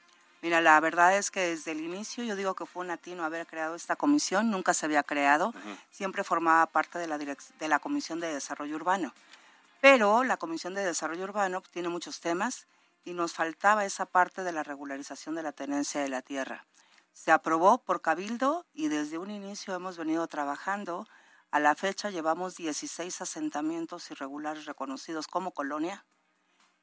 [0.43, 3.47] Mira, la verdad es que desde el inicio yo digo que fue un atino haber
[3.47, 5.55] creado esta comisión, nunca se había creado,
[5.93, 9.15] siempre formaba parte de la, de la Comisión de Desarrollo Urbano.
[9.81, 12.67] Pero la Comisión de Desarrollo Urbano tiene muchos temas
[13.07, 16.67] y nos faltaba esa parte de la regularización de la tenencia de la tierra.
[17.13, 21.07] Se aprobó por Cabildo y desde un inicio hemos venido trabajando.
[21.53, 26.05] A la fecha llevamos 16 asentamientos irregulares reconocidos como colonia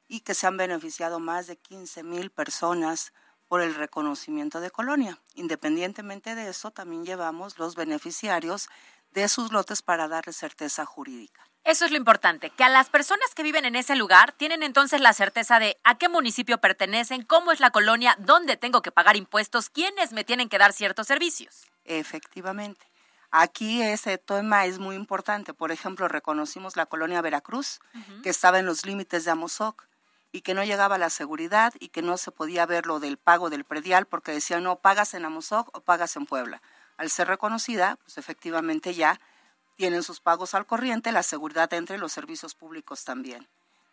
[0.08, 3.12] y que se han beneficiado más de 15 mil personas
[3.46, 5.20] por el reconocimiento de colonia.
[5.34, 8.68] Independientemente de eso, también llevamos los beneficiarios
[9.10, 11.53] de sus lotes para darle certeza jurídica.
[11.64, 15.00] Eso es lo importante, que a las personas que viven en ese lugar tienen entonces
[15.00, 19.16] la certeza de a qué municipio pertenecen, cómo es la colonia, dónde tengo que pagar
[19.16, 21.70] impuestos, quiénes me tienen que dar ciertos servicios.
[21.86, 22.86] Efectivamente.
[23.30, 25.54] Aquí ese tema es muy importante.
[25.54, 27.80] Por ejemplo, reconocimos la colonia Veracruz,
[28.22, 29.86] que estaba en los límites de Amozoc
[30.32, 33.48] y que no llegaba la seguridad y que no se podía ver lo del pago
[33.48, 36.60] del predial porque decían no pagas en Amozoc o pagas en Puebla.
[36.98, 39.18] Al ser reconocida, pues efectivamente ya
[39.76, 43.48] tienen sus pagos al corriente, la seguridad entre los servicios públicos también.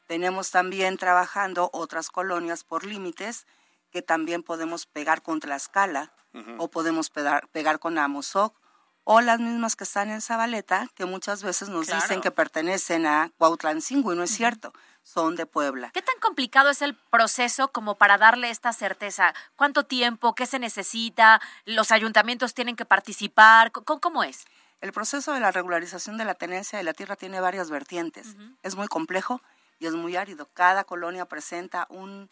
[0.08, 3.46] Tenemos también trabajando otras colonias por límites
[3.92, 6.12] que también podemos pegar con Tlaxcala
[6.58, 8.56] o podemos pegar, pegar con Amozoc
[9.04, 13.32] o las mismas que están en Zabaleta, que muchas veces nos dicen que pertenecen a
[13.38, 14.72] Cuautlancingo y no es cierto
[15.04, 15.92] son de Puebla.
[15.94, 19.34] ¿Qué tan complicado es el proceso como para darle esta certeza?
[19.56, 20.36] ¿Cuánto tiempo?
[20.36, 21.42] ¿Qué se necesita?
[21.66, 23.72] ¿Los ayuntamientos tienen que participar?
[23.72, 24.46] ¿Cómo, es?
[24.82, 28.36] El proceso de la regularización de la tenencia de la tierra tiene varias vertientes.
[28.64, 29.42] Es muy complejo
[29.80, 30.50] y es muy árido.
[30.54, 32.30] Cada colonia presenta un,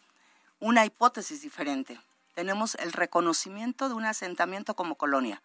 [0.58, 2.00] una hipótesis diferente.
[2.34, 5.42] Tenemos el reconocimiento de un asentamiento como colonia.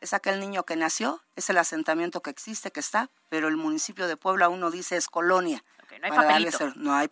[0.00, 4.06] Es aquel niño que nació, es el asentamiento que existe, que está, pero el municipio
[4.06, 5.64] de Puebla uno dice es colonia
[5.98, 6.72] no hay papelito.
[6.76, 7.10] no hay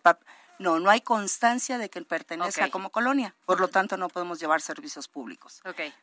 [0.59, 3.35] no, no hay constancia de que pertenezca como colonia.
[3.45, 5.61] Por lo tanto, no podemos llevar servicios públicos.
[5.65, 5.93] Okay.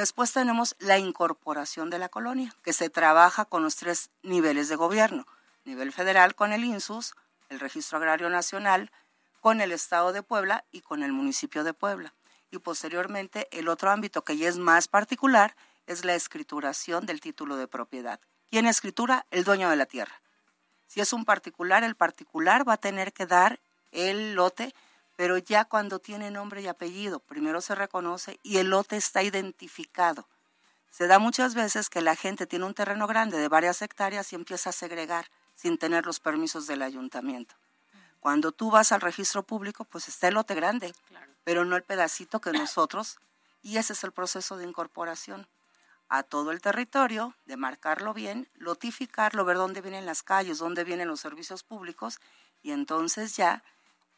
[0.00, 4.76] Después tenemos la incorporación de la colonia, que se trabaja con los tres niveles de
[4.76, 5.26] gobierno.
[5.66, 7.12] Nivel federal con el INSUS,
[7.50, 8.90] el Registro Agrario Nacional,
[9.42, 12.14] con el Estado de Puebla y con el municipio de Puebla.
[12.50, 15.54] Y posteriormente, el otro ámbito que ya es más particular
[15.86, 18.20] es la escrituración del título de propiedad.
[18.50, 19.26] ¿Quién escritura?
[19.30, 20.22] El dueño de la tierra.
[20.86, 23.60] Si es un particular, el particular va a tener que dar
[23.92, 24.74] el lote,
[25.20, 30.26] pero ya cuando tiene nombre y apellido, primero se reconoce y el lote está identificado.
[30.88, 34.36] Se da muchas veces que la gente tiene un terreno grande de varias hectáreas y
[34.36, 37.54] empieza a segregar sin tener los permisos del ayuntamiento.
[38.18, 40.94] Cuando tú vas al registro público, pues está el lote grande,
[41.44, 43.18] pero no el pedacito que nosotros,
[43.60, 45.46] y ese es el proceso de incorporación
[46.08, 51.08] a todo el territorio, de marcarlo bien, notificarlo, ver dónde vienen las calles, dónde vienen
[51.08, 52.20] los servicios públicos
[52.62, 53.62] y entonces ya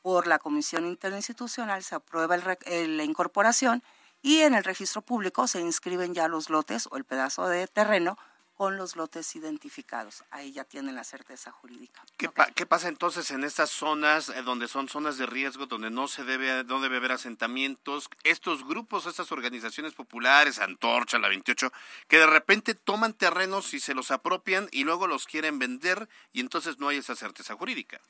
[0.02, 3.82] por la Comisión Interinstitucional se aprueba la incorporación
[4.20, 8.18] y en el registro público se inscriben ya los lotes o el pedazo de terreno
[8.62, 10.22] con los lotes identificados.
[10.30, 12.04] Ahí ya tienen la certeza jurídica.
[12.16, 16.22] ¿Qué, pasa entonces en estas zonas eh, donde son zonas de riesgo, donde no se
[16.22, 18.08] debe, no debe haber asentamientos?
[18.22, 21.72] Estos grupos, estas organizaciones populares, Antorcha, la 28,
[22.06, 26.40] que de repente toman terrenos y se los apropian y luego los quieren vender y
[26.40, 28.00] entonces no hay esa certeza jurídica.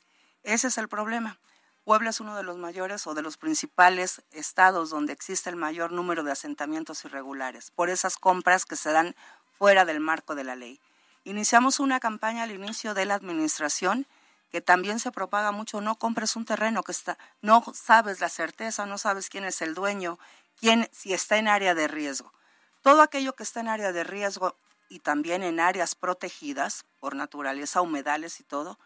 [0.43, 1.39] Ese es el problema.
[1.83, 5.91] Puebla es uno de los mayores o de los principales estados donde existe el mayor
[5.91, 9.15] número de asentamientos irregulares, por esas compras que se dan
[9.57, 10.79] fuera del marco de la ley.
[11.25, 14.07] Iniciamos una campaña al inicio de la administración
[14.49, 18.85] que también se propaga mucho, no compres un terreno que está, no sabes la certeza,
[18.85, 20.19] no sabes quién es el dueño,
[20.59, 22.31] quién, si está en área de riesgo.
[22.81, 24.55] Todo aquello que está en área de riesgo
[24.89, 28.77] y también en áreas protegidas por naturaleza, humedales y todo,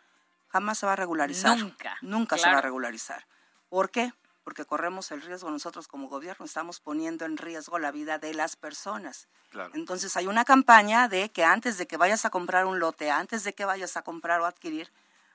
[0.49, 1.57] jamás se va a regularizar.
[1.57, 1.97] Nunca.
[2.01, 3.25] Nunca se va a regularizar.
[3.69, 4.13] ¿Por qué?
[4.47, 8.55] porque corremos el riesgo nosotros como gobierno, estamos poniendo en riesgo la vida de las
[8.55, 9.27] personas.
[9.73, 13.43] Entonces hay una campaña de que antes de que vayas a comprar un lote, antes
[13.43, 14.89] de que vayas a comprar o adquirir,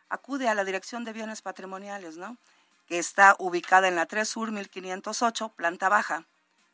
[0.08, 2.38] acude a la Dirección de Bienes Patrimoniales, ¿no?
[2.86, 6.24] que está ubicada en la 3 Sur 1508, planta baja.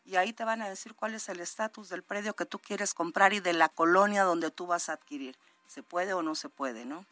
[0.05, 2.95] Y ahí te van a decir cuál es el estatus del predio que tú quieres
[2.95, 5.37] comprar y de la colonia donde tú vas a adquirir.
[5.67, 7.05] ¿Se puede o no se puede, no?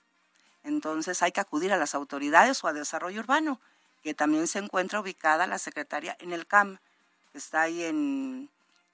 [0.66, 3.60] Entonces hay que acudir a las autoridades o a desarrollo urbano
[4.02, 6.78] que también se encuentra ubicada la secretaria en el CAM,
[7.32, 8.48] que está ahí en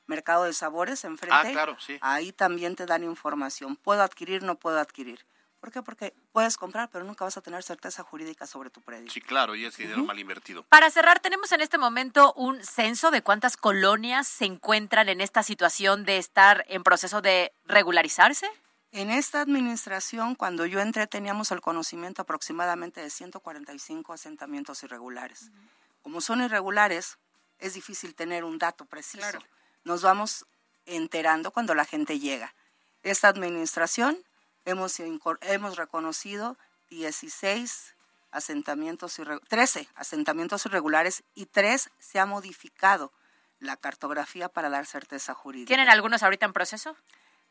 [0.07, 1.49] Mercado de Sabores, enfrente.
[1.49, 1.99] Ah, claro, sí.
[2.01, 3.77] Ahí también te dan información.
[3.77, 4.43] ¿Puedo adquirir?
[4.43, 5.25] No puedo adquirir.
[5.61, 5.83] ¿Por qué?
[5.83, 9.11] Porque puedes comprar, pero nunca vas a tener certeza jurídica sobre tu predio.
[9.11, 10.65] Sí, claro, y es dinero mal invertido.
[10.65, 15.43] Para cerrar, tenemos en este momento un censo de cuántas colonias se encuentran en esta
[15.43, 18.51] situación de estar en proceso de regularizarse.
[18.93, 25.51] En esta administración, cuando yo entré, teníamos el conocimiento aproximadamente de 145 asentamientos irregulares.
[26.03, 27.17] Como son irregulares,
[27.59, 29.39] es difícil tener un dato preciso.
[29.85, 30.45] Nos vamos
[30.85, 32.55] enterando cuando la gente llega.
[33.03, 34.19] Esta administración
[34.67, 36.59] hemos, hemos reconocido
[36.91, 37.95] 16
[38.31, 43.11] asentamientos 13 asentamientos irregulares y 3 se ha modificado
[43.59, 45.69] la cartografía para dar certeza jurídica.
[45.69, 46.97] ¿Tienen algunos ahorita en proceso?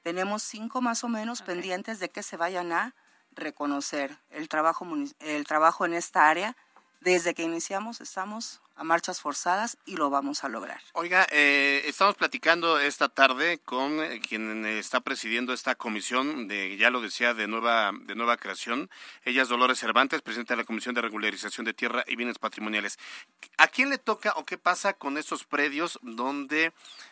[0.04, 2.94] Tenemos cinco más o menos pendientes de que se vayan a
[3.34, 4.18] reconocer.
[4.30, 4.88] El trabajo,
[5.20, 6.56] el trabajo en esta área
[7.02, 10.80] Desde que iniciamos estamos a marchas forzadas y lo vamos a lograr.
[10.94, 16.92] Oiga, eh, estamos platicando esta tarde con eh, quien está presidiendo esta comisión de, ya
[16.92, 18.88] lo decía, de nueva, de nueva creación.
[19.26, 23.00] Ella es Dolores Cervantes, presidenta de la Comisión de Regularización de Tierra y Bienes Patrimoniales.
[23.58, 26.72] ¿A quién le toca o qué pasa con estos predios donde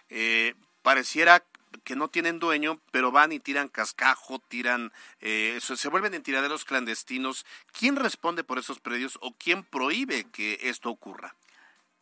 [0.09, 1.43] eh, pareciera
[1.83, 6.65] que no tienen dueño, pero van y tiran cascajo, tiran, eh, se vuelven en tiraderos
[6.65, 7.45] clandestinos.
[7.77, 11.35] ¿Quién responde por esos predios o quién prohíbe que esto ocurra?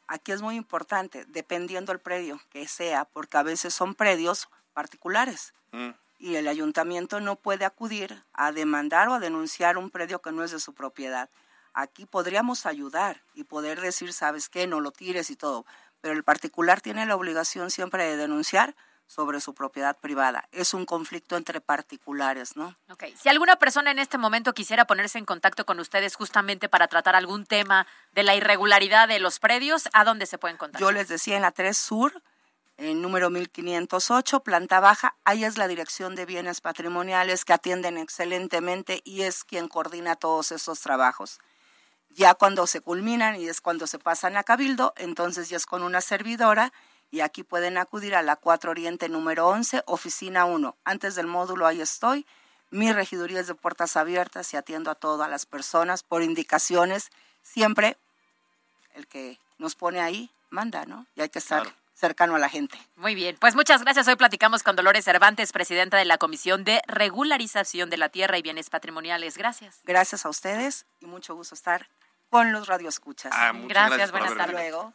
[0.07, 5.53] Aquí es muy importante, dependiendo del predio que sea, porque a veces son predios particulares.
[5.71, 5.89] Mm.
[6.19, 10.43] Y el ayuntamiento no puede acudir a demandar o a denunciar un predio que no
[10.43, 11.29] es de su propiedad.
[11.73, 15.65] Aquí podríamos ayudar y poder decir, sabes qué, no lo tires y todo,
[16.01, 18.75] pero el particular tiene la obligación siempre de denunciar
[19.07, 20.47] sobre su propiedad privada.
[20.51, 22.75] Es un conflicto entre particulares, ¿no?
[22.89, 23.05] Ok.
[23.19, 27.15] Si alguna persona en este momento quisiera ponerse en contacto con ustedes justamente para tratar
[27.15, 30.81] algún tema de la irregularidad de los predios, ¿a dónde se pueden contactar?
[30.81, 32.21] Yo les decía en la 3 Sur,
[32.75, 39.01] en número 1508, planta baja, ahí es la Dirección de Bienes Patrimoniales que atienden excelentemente
[39.05, 41.39] y es quien coordina todos esos trabajos.
[42.09, 45.81] Ya cuando se culminan y es cuando se pasan a Cabildo, entonces ya es con
[45.81, 46.73] una servidora
[47.11, 50.75] y aquí pueden acudir a la 4 Oriente número 11, oficina 1.
[50.83, 52.25] Antes del módulo ahí estoy.
[52.69, 57.11] Mi regiduría es de puertas abiertas y atiendo a todas las personas por indicaciones.
[57.41, 57.97] Siempre
[58.93, 61.05] el que nos pone ahí manda, ¿no?
[61.15, 62.77] Y hay que estar cercano a la gente.
[62.95, 64.07] Muy bien, pues muchas gracias.
[64.07, 68.41] Hoy platicamos con Dolores Cervantes, presidenta de la Comisión de Regularización de la Tierra y
[68.41, 69.37] Bienes Patrimoniales.
[69.37, 69.79] Gracias.
[69.83, 71.87] Gracias a ustedes y mucho gusto estar
[72.29, 73.31] con los radioescuchas.
[73.33, 74.53] Ah, gracias, buenas tardes.
[74.53, 74.93] Luego.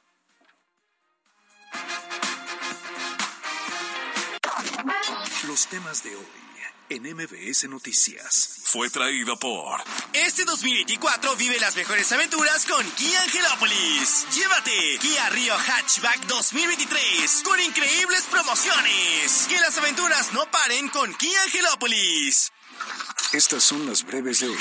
[5.47, 6.43] Los temas de hoy
[6.89, 8.61] en MBS Noticias.
[8.65, 9.81] Fue traído por.
[10.13, 14.27] Este 2024 vive las mejores aventuras con Kia Angelópolis.
[14.35, 19.47] Llévate Kia Rio Hatchback 2023 con increíbles promociones.
[19.49, 22.53] Que las aventuras no paren con Kia Angelópolis.
[23.33, 24.59] Estas son las breves de hoy.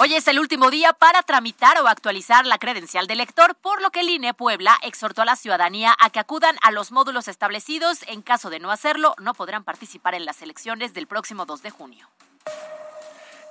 [0.00, 3.90] Hoy es el último día para tramitar o actualizar la credencial de lector, por lo
[3.90, 7.98] que el INE Puebla exhortó a la ciudadanía a que acudan a los módulos establecidos.
[8.08, 11.70] En caso de no hacerlo, no podrán participar en las elecciones del próximo 2 de
[11.70, 12.08] junio.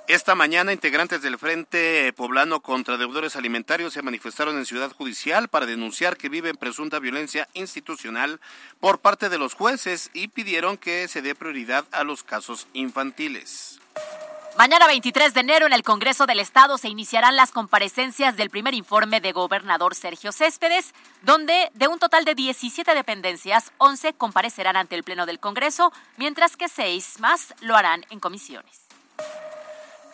[0.08, 5.64] Esta mañana, integrantes del Frente Poblano contra Deudores Alimentarios se manifestaron en Ciudad Judicial para
[5.64, 8.40] denunciar que viven presunta violencia institucional
[8.80, 13.80] por parte de los jueces y pidieron que se dé prioridad a los casos infantiles.
[14.58, 18.74] Mañana 23 de enero en el Congreso del Estado se iniciarán las comparecencias del primer
[18.74, 24.94] informe de gobernador Sergio Céspedes, donde de un total de 17 dependencias, 11 comparecerán ante
[24.94, 28.81] el Pleno del Congreso, mientras que 6 más lo harán en comisiones.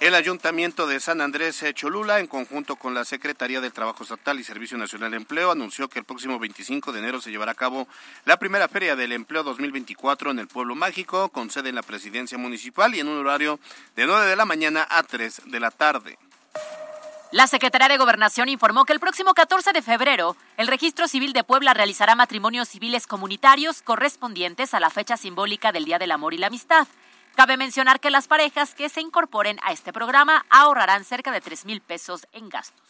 [0.00, 4.44] El Ayuntamiento de San Andrés Cholula, en conjunto con la Secretaría del Trabajo Estatal y
[4.44, 7.88] Servicio Nacional de Empleo, anunció que el próximo 25 de enero se llevará a cabo
[8.24, 12.38] la primera Feria del Empleo 2024 en el Pueblo Mágico, con sede en la Presidencia
[12.38, 13.58] Municipal y en un horario
[13.96, 16.16] de 9 de la mañana a 3 de la tarde.
[17.32, 21.42] La Secretaría de Gobernación informó que el próximo 14 de febrero, el Registro Civil de
[21.42, 26.38] Puebla realizará matrimonios civiles comunitarios correspondientes a la fecha simbólica del Día del Amor y
[26.38, 26.86] la Amistad.
[27.38, 31.66] Cabe mencionar que las parejas que se incorporen a este programa ahorrarán cerca de 3
[31.66, 32.84] mil pesos en gastos.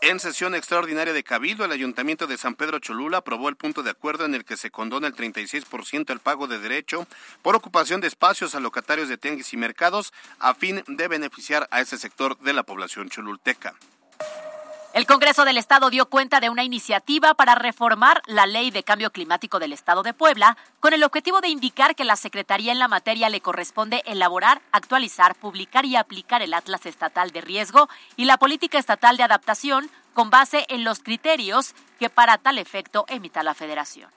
[0.00, 3.90] En sesión extraordinaria de Cabildo, el Ayuntamiento de San Pedro Cholula aprobó el punto de
[3.90, 7.06] acuerdo en el que se condona el 36% el pago de derecho
[7.42, 11.82] por ocupación de espacios a locatarios de tianguis y mercados a fin de beneficiar a
[11.82, 13.74] ese sector de la población cholulteca.
[14.92, 19.10] El Congreso del Estado dio cuenta de una iniciativa para reformar la Ley de Cambio
[19.10, 22.88] Climático del Estado de Puebla, con el objetivo de indicar que la Secretaría en la
[22.88, 28.36] materia le corresponde elaborar, actualizar, publicar y aplicar el Atlas Estatal de Riesgo y la
[28.36, 33.54] Política Estatal de Adaptación con base en los criterios que para tal efecto emita la
[33.54, 34.10] Federación.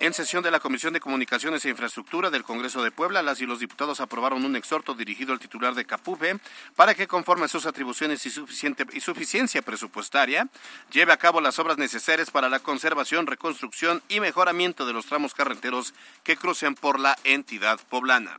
[0.00, 3.44] En sesión de la Comisión de Comunicaciones e Infraestructura del Congreso de Puebla, las y
[3.44, 6.40] los diputados aprobaron un exhorto dirigido al titular de CAPUFE
[6.74, 10.48] para que, conforme a sus atribuciones y, suficiente, y suficiencia presupuestaria,
[10.90, 15.34] lleve a cabo las obras necesarias para la conservación, reconstrucción y mejoramiento de los tramos
[15.34, 15.92] carreteros
[16.24, 18.38] que crucen por la entidad poblana.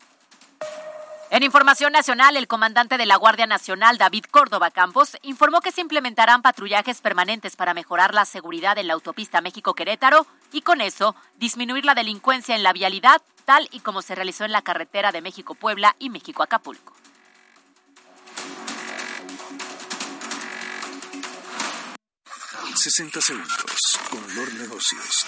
[1.31, 5.79] En información nacional, el comandante de la Guardia Nacional, David Córdoba Campos, informó que se
[5.79, 11.85] implementarán patrullajes permanentes para mejorar la seguridad en la autopista México-Querétaro y con eso disminuir
[11.85, 15.95] la delincuencia en la vialidad, tal y como se realizó en la carretera de México-Puebla
[15.99, 16.95] y México-Acapulco.
[22.73, 25.25] ...60 segundos con Lord Negocios.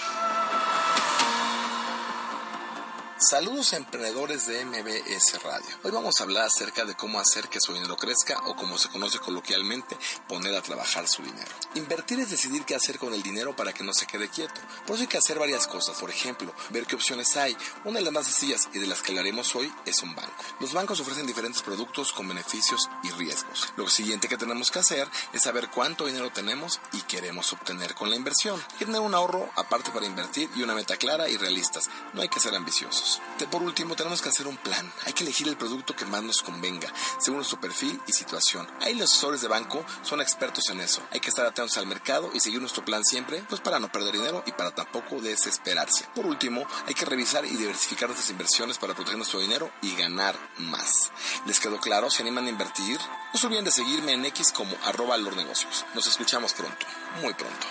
[3.16, 5.66] Saludos emprendedores de MBS Radio.
[5.84, 8.88] Hoy vamos a hablar acerca de cómo hacer que su dinero crezca o como se
[8.88, 9.96] conoce coloquialmente,
[10.28, 11.50] poner a trabajar su dinero.
[11.76, 14.60] Invertir es decidir qué hacer con el dinero para que no se quede quieto.
[14.84, 15.96] Por eso hay que hacer varias cosas.
[15.98, 17.56] Por ejemplo, ver qué opciones hay.
[17.84, 20.34] Una de las más sencillas y de las que hablaremos hoy es un banco.
[20.58, 23.72] Los bancos ofrecen diferentes productos con beneficios y riesgos.
[23.76, 28.10] Lo siguiente que tenemos que hacer es saber cuánto dinero tenemos y queremos obtener con
[28.10, 28.60] la inversión.
[28.76, 31.88] Tener un ahorro aparte para invertir y una meta clara y realistas.
[32.12, 33.03] No hay que ser ambiciosos.
[33.50, 34.90] Por último, tenemos que hacer un plan.
[35.04, 38.66] Hay que elegir el producto que más nos convenga, según nuestro perfil y situación.
[38.80, 41.02] Ahí los asesores de banco son expertos en eso.
[41.12, 44.14] Hay que estar atentos al mercado y seguir nuestro plan siempre, pues para no perder
[44.14, 46.06] dinero y para tampoco desesperarse.
[46.14, 50.36] Por último, hay que revisar y diversificar nuestras inversiones para proteger nuestro dinero y ganar
[50.58, 51.10] más.
[51.46, 52.10] ¿Les quedó claro?
[52.10, 52.98] ¿Se animan a invertir?
[53.32, 55.84] No se olviden de seguirme en X como arroba los negocios.
[55.94, 56.86] Nos escuchamos pronto,
[57.22, 57.66] muy pronto.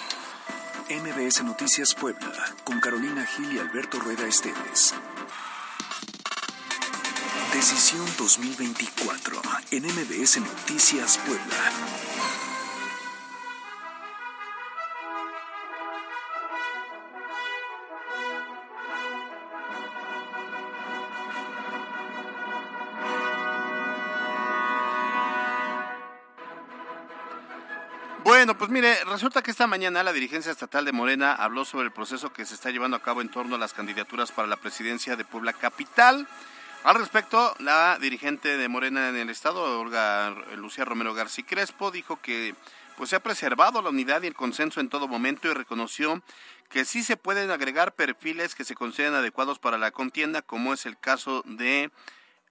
[0.90, 4.94] MBS Noticias Puebla, con Carolina Gil y Alberto Rueda Esteves.
[7.54, 9.40] Decisión 2024
[9.70, 11.72] en MBS Noticias Puebla.
[28.24, 31.92] Bueno, pues mire, resulta que esta mañana la dirigencia estatal de Morena habló sobre el
[31.92, 35.16] proceso que se está llevando a cabo en torno a las candidaturas para la presidencia
[35.16, 36.28] de Puebla Capital.
[36.84, 42.20] Al respecto, la dirigente de Morena en el estado, Olga Lucía Romero García Crespo, dijo
[42.22, 42.56] que
[42.98, 46.22] pues se ha preservado la unidad y el consenso en todo momento y reconoció
[46.70, 50.86] que sí se pueden agregar perfiles que se consideren adecuados para la contienda, como es
[50.86, 51.90] el caso de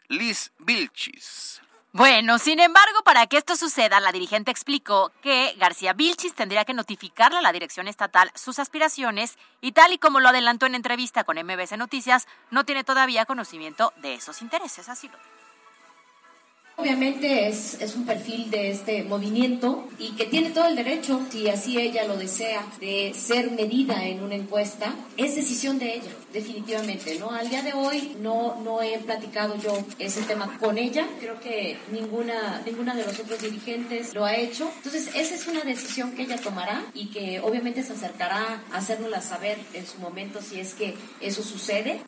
[0.09, 1.61] Liz Vilchis.
[1.95, 6.73] Bueno, sin embargo, para que esto suceda, la dirigente explicó que García Vilchis tendría que
[6.73, 11.25] notificarle a la dirección estatal sus aspiraciones y tal y como lo adelantó en entrevista
[11.25, 14.89] con MBC Noticias, no tiene todavía conocimiento de esos intereses.
[14.89, 15.19] Así lo
[16.77, 21.49] Obviamente es, es un perfil de este movimiento y que tiene todo el derecho, si
[21.49, 24.95] así ella lo desea, de ser medida en una encuesta.
[25.17, 27.31] Es decisión de ella, definitivamente, ¿no?
[27.31, 31.07] Al día de hoy no, no he platicado yo ese tema con ella.
[31.21, 34.71] Creo que ninguna, ninguna de los otros dirigentes lo ha hecho.
[34.79, 39.21] Entonces, esa es una decisión que ella tomará y que obviamente se acercará a hacérnosla
[39.21, 42.01] saber en su momento si es que eso sucede.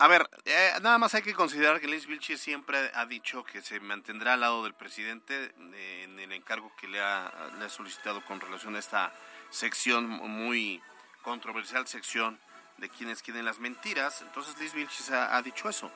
[0.00, 3.60] A ver, eh, nada más hay que considerar que Liz Vilches siempre ha dicho que
[3.60, 7.30] se mantendrá al lado del presidente eh, en el encargo que le ha,
[7.68, 9.12] solicitado con relación a esta
[9.50, 10.80] sección muy
[11.20, 12.40] controversial, sección
[12.78, 14.22] de quienes quieren las mentiras.
[14.22, 15.92] Entonces Liz Vilches ha dicho eso.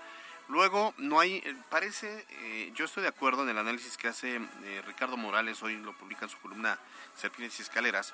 [0.49, 2.26] Luego, no hay, eh, parece,
[2.74, 4.40] yo estoy de acuerdo en el análisis que hace
[4.86, 6.78] Ricardo Morales, hoy lo publica en su columna
[7.16, 8.12] Serpientes y Escaleras,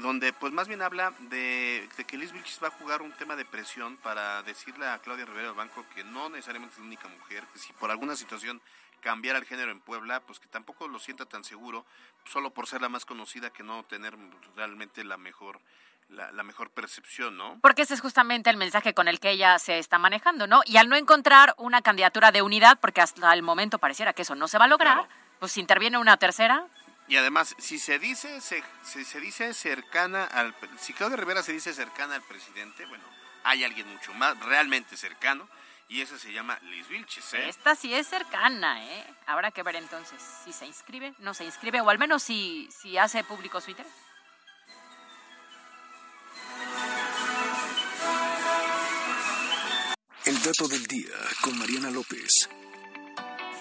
[0.00, 3.44] donde pues más bien habla de, que Liz Vilchis va a jugar un tema de
[3.44, 7.44] presión para decirle a Claudia Rivera del Banco que no necesariamente es la única mujer,
[7.52, 8.60] que si por alguna situación
[9.00, 11.86] cambiara el género en Puebla, pues que tampoco lo sienta tan seguro,
[12.24, 14.16] solo por ser la más conocida que no tener
[14.56, 15.60] realmente la mejor
[16.10, 17.58] la, la, mejor percepción, ¿no?
[17.62, 20.62] Porque ese es justamente el mensaje con el que ella se está manejando, ¿no?
[20.66, 24.34] Y al no encontrar una candidatura de unidad, porque hasta el momento pareciera que eso
[24.34, 25.08] no se va a lograr,
[25.38, 26.66] pues interviene una tercera,
[27.10, 31.74] y además, si se dice se, se, dice cercana al si Claudia Rivera se dice
[31.74, 33.02] cercana al presidente, bueno,
[33.42, 35.48] hay alguien mucho más realmente cercano
[35.88, 37.48] y esa se llama Liz Vilches, ¿eh?
[37.48, 39.04] Esta sí es cercana, ¿eh?
[39.26, 42.96] Habrá que ver entonces si se inscribe, no se inscribe o al menos si si
[42.96, 43.92] hace público su interés.
[50.26, 52.48] El dato del día con Mariana López.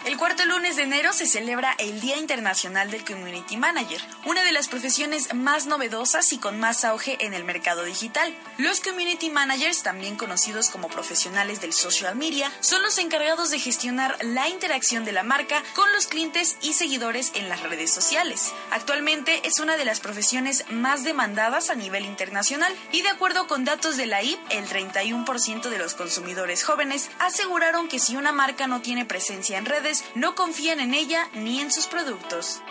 [0.09, 4.51] El cuarto lunes de enero se celebra el Día Internacional del Community Manager, una de
[4.51, 8.35] las profesiones más novedosas y con más auge en el mercado digital.
[8.57, 14.17] Los Community Managers, también conocidos como profesionales del social media, son los encargados de gestionar
[14.23, 18.51] la interacción de la marca con los clientes y seguidores en las redes sociales.
[18.71, 23.63] Actualmente es una de las profesiones más demandadas a nivel internacional y de acuerdo con
[23.63, 28.65] datos de la IP, el 31% de los consumidores jóvenes aseguraron que si una marca
[28.65, 32.61] no tiene presencia en redes, no confían en ella ni en sus productos.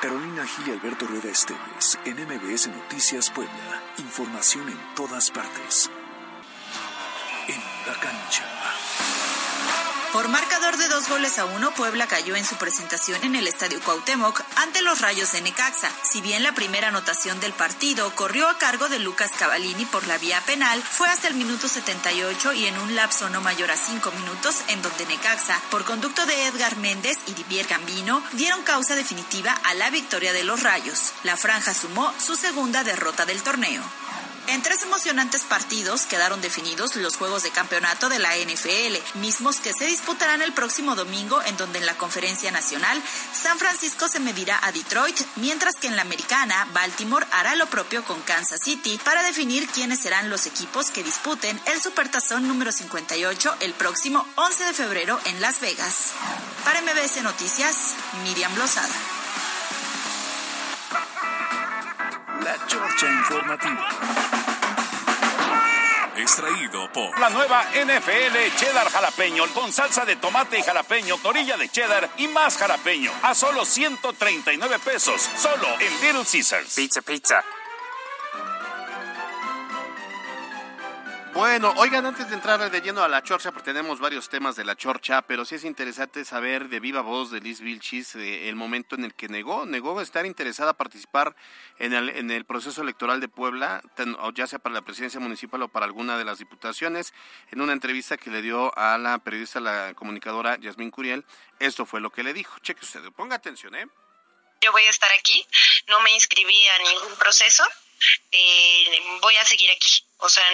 [0.00, 3.82] Carolina Gil y Alberto Rueda Esteves, en MBS Noticias Puebla.
[3.98, 5.90] Información en todas partes.
[7.48, 8.55] En la cancha.
[10.16, 13.78] Por marcador de dos goles a uno, Puebla cayó en su presentación en el Estadio
[13.82, 15.90] Cuauhtémoc ante los Rayos de Necaxa.
[16.10, 20.16] Si bien la primera anotación del partido corrió a cargo de Lucas Cavallini por la
[20.16, 24.10] vía penal, fue hasta el minuto 78 y en un lapso no mayor a cinco
[24.12, 29.52] minutos en donde Necaxa, por conducto de Edgar Méndez y Didier Gambino, dieron causa definitiva
[29.64, 31.12] a la victoria de los Rayos.
[31.24, 33.82] La franja sumó su segunda derrota del torneo.
[34.48, 39.72] En tres emocionantes partidos quedaron definidos los juegos de campeonato de la NFL, mismos que
[39.72, 43.02] se disputarán el próximo domingo en donde en la conferencia nacional
[43.34, 48.04] San Francisco se medirá a Detroit, mientras que en la americana Baltimore hará lo propio
[48.04, 53.56] con Kansas City para definir quiénes serán los equipos que disputen el Supertazón número 58
[53.60, 56.12] el próximo 11 de febrero en Las Vegas.
[56.64, 59.25] Para MBS Noticias, Miriam Lozada.
[66.16, 71.68] Extraído por La nueva NFL Cheddar Jalapeño con salsa de tomate y jalapeño, torilla de
[71.68, 76.74] cheddar y más jalapeño a solo 139 pesos, solo en Little Caesars.
[76.74, 77.44] Pizza, pizza.
[81.36, 84.64] Bueno, oigan, antes de entrar de lleno a la chorcha, porque tenemos varios temas de
[84.64, 88.56] la chorcha, pero sí es interesante saber de viva voz de Liz Vilchis eh, el
[88.56, 91.36] momento en el que negó, negó estar interesada a participar
[91.78, 93.82] en el, en el proceso electoral de Puebla,
[94.34, 97.12] ya sea para la presidencia municipal o para alguna de las diputaciones.
[97.50, 101.26] En una entrevista que le dio a la periodista, la comunicadora Yasmín Curiel,
[101.58, 102.58] esto fue lo que le dijo.
[102.60, 103.86] Cheque usted, ponga atención, ¿eh?
[104.62, 105.46] yo voy a estar aquí,
[105.86, 107.64] no me inscribí a ningún proceso,
[108.30, 110.04] eh, voy a seguir aquí.
[110.18, 110.44] O sea,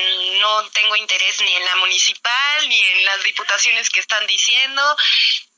[0.40, 4.82] no tengo interés ni en la municipal ni en las diputaciones que están diciendo.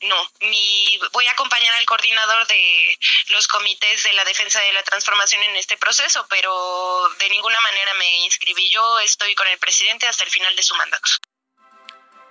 [0.03, 4.83] No, mi, voy a acompañar al coordinador de los comités de la defensa de la
[4.83, 8.69] transformación en este proceso, pero de ninguna manera me inscribí.
[8.71, 11.09] Yo estoy con el presidente hasta el final de su mandato.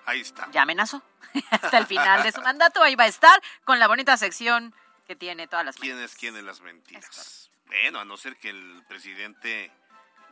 [0.05, 0.47] Ahí está.
[0.51, 1.01] Ya amenazó.
[1.49, 4.75] Hasta el final de su mandato, ahí va a estar con la bonita sección
[5.07, 7.42] que tiene todas las ¿Quién es quién en las mentiras?
[7.67, 9.71] Bueno, a no ser que el presidente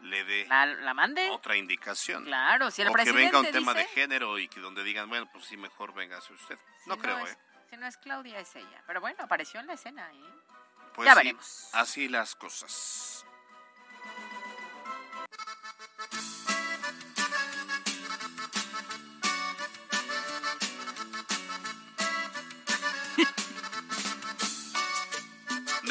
[0.01, 1.29] le dé La, la mande.
[1.29, 2.25] otra indicación.
[2.25, 5.09] Claro, si el o que presidente venga un tema de género y que donde digan,
[5.09, 6.57] bueno, pues sí, mejor véngase usted.
[6.87, 7.37] No Si creo, es- ¿eh?
[7.69, 8.83] Si no es Claudia, es ella.
[8.85, 10.19] Pero bueno, apareció en la escena, ¿eh?
[10.93, 11.69] Pues ya sí, veremos.
[11.73, 13.25] Así las cosas.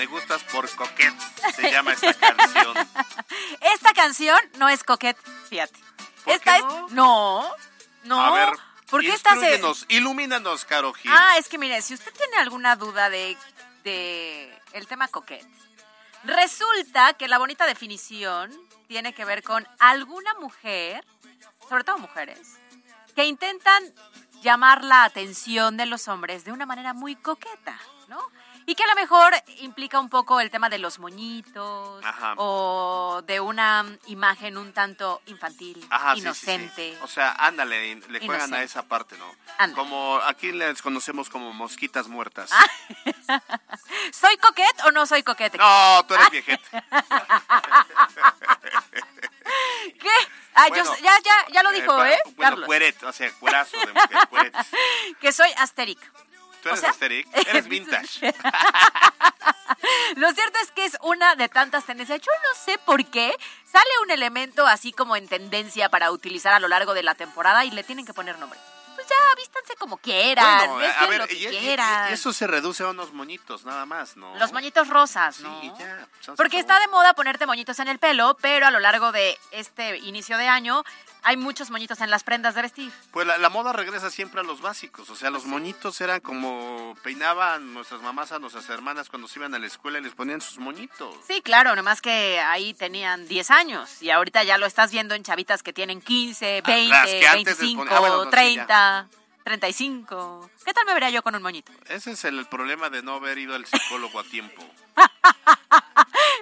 [0.00, 1.12] Me gustas por coquet,
[1.54, 2.74] se llama esta canción.
[3.60, 5.14] Esta canción no es coquet,
[5.50, 5.78] fíjate.
[6.24, 6.64] Esta es.
[6.92, 7.46] No,
[8.04, 8.18] no.
[8.18, 9.28] A ver, ¿Por qué se.?
[9.28, 11.12] instrúyenos, ilumínanos, Caro Gil.
[11.14, 13.36] Ah, es que mire, si usted tiene alguna duda de,
[13.84, 15.46] de el tema coquet,
[16.24, 18.50] resulta que la bonita definición
[18.88, 21.04] tiene que ver con alguna mujer,
[21.68, 22.58] sobre todo mujeres,
[23.14, 23.84] que intentan
[24.40, 27.78] llamar la atención de los hombres de una manera muy coqueta,
[28.08, 28.18] ¿no?
[28.70, 32.34] Y que a lo mejor implica un poco el tema de los moñitos Ajá.
[32.36, 36.26] o de una imagen un tanto infantil, Ajá, sí, sí, sí.
[36.28, 36.98] inocente.
[37.02, 38.56] O sea, ándale, le juegan Inocente.
[38.58, 39.26] a esa parte, ¿no?
[39.58, 39.74] Ándale.
[39.74, 42.50] Como aquí les conocemos como mosquitas muertas.
[42.52, 43.40] Ah.
[44.12, 45.58] ¿Soy coquet o no soy coquete?
[45.58, 46.84] No, tú eres viejeta.
[50.00, 50.08] ¿Qué?
[50.54, 52.18] Ah, yo Bueno, ya, ya, ya lo dijo, pa- ¿eh?
[52.36, 52.66] Bueno, Carlos.
[52.66, 54.54] cueret, o sea, cuerazo de mujer, cueret.
[55.20, 55.98] Que soy asteric.
[56.62, 56.94] Tú eres O sea,
[57.46, 58.34] eres vintage.
[60.16, 62.20] Lo cierto es que es una de tantas tendencias.
[62.20, 63.34] Yo no sé por qué
[63.70, 67.64] sale un elemento así como en tendencia para utilizar a lo largo de la temporada
[67.64, 68.58] y le tienen que poner nombre.
[68.94, 72.10] Pues ya, vístanse como quieran, Bueno, a ver, lo que y, y- quieran.
[72.10, 74.36] y eso se reduce a unos moñitos, nada más, ¿no?
[74.36, 75.60] Los moñitos rosas, ¿no?
[75.62, 76.06] Sí, ya.
[76.36, 79.96] Porque está de moda ponerte moñitos en el pelo, pero a lo largo de este
[79.98, 80.84] inicio de año
[81.22, 82.92] hay muchos moñitos en las prendas de vestir.
[83.12, 86.96] Pues la, la moda regresa siempre a los básicos, o sea, los moñitos eran como
[87.02, 90.40] peinaban nuestras mamás a nuestras hermanas cuando se iban a la escuela y les ponían
[90.40, 91.14] sus moñitos.
[91.26, 95.22] Sí, claro, nomás que ahí tenían 10 años y ahorita ya lo estás viendo en
[95.22, 98.30] chavitas que tienen 15, 20, Ah, que antes les 25, ponían- ah, bueno, no, sí,
[98.30, 99.08] 30,
[99.44, 100.50] 35.
[100.64, 101.72] ¿Qué tal me vería yo con un moñito?
[101.88, 104.62] Ese es el problema de no haber ido al psicólogo a tiempo.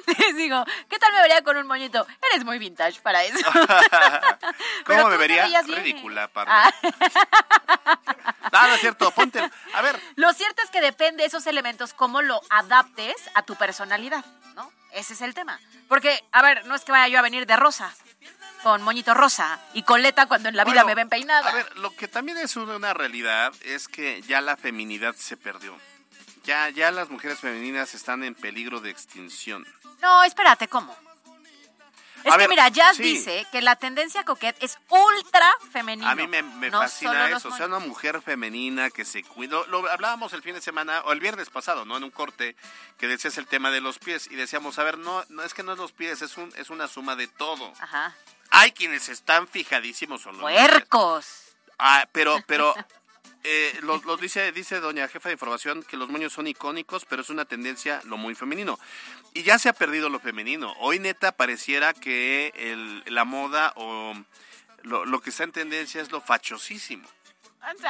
[0.07, 2.07] Les digo, ¿qué tal me vería con un moñito?
[2.31, 3.39] Eres muy vintage para eso.
[4.87, 5.47] ¿Cómo me vería?
[5.63, 6.75] Ridícula, parda.
[8.53, 9.41] No, no es cierto, ponte.
[9.75, 13.55] A ver, Lo cierto es que depende de esos elementos cómo lo adaptes a tu
[13.57, 14.25] personalidad,
[14.55, 14.73] ¿no?
[14.93, 15.61] Ese es el tema.
[15.89, 17.95] Porque, a ver, no es que vaya yo a venir de rosa,
[18.63, 21.49] con moñito rosa y coleta cuando en la vida Bueno, me ven peinada.
[21.51, 25.77] A ver, lo que también es una, realidad es que ya la feminidad se perdió.
[26.45, 29.67] Ya, ya las mujeres femeninas están en peligro de extinción.
[30.01, 30.97] No, espérate, ¿cómo?
[32.25, 33.03] Es A que ver, mira, Jazz sí.
[33.03, 36.11] dice que la tendencia coquette es ultra femenina.
[36.11, 37.49] A mí me, me no fascina eso.
[37.49, 39.53] O sea, una mujer femenina que se cuida.
[39.53, 41.97] Lo, lo hablábamos el fin de semana, o el viernes pasado, ¿no?
[41.97, 42.57] En un corte,
[42.99, 44.27] que decías el tema de los pies.
[44.31, 46.71] Y decíamos, a ver, no, no es que no es los pies, es, un, es
[46.71, 47.73] una suma de todo.
[47.81, 48.17] Ajá.
[48.51, 50.27] Hay quienes están fijadísimos.
[50.27, 51.27] o lo- Puercos.
[51.79, 52.75] Ah, pero, pero
[53.45, 57.23] eh, lo, lo dice, dice doña jefa de información que los moños son icónicos, pero
[57.23, 58.79] es una tendencia lo muy femenino.
[59.35, 60.75] Y ya se ha perdido lo femenino.
[60.79, 64.15] Hoy neta pareciera que el- la moda o
[64.83, 67.09] lo, lo que está en tendencia es lo fachosísimo.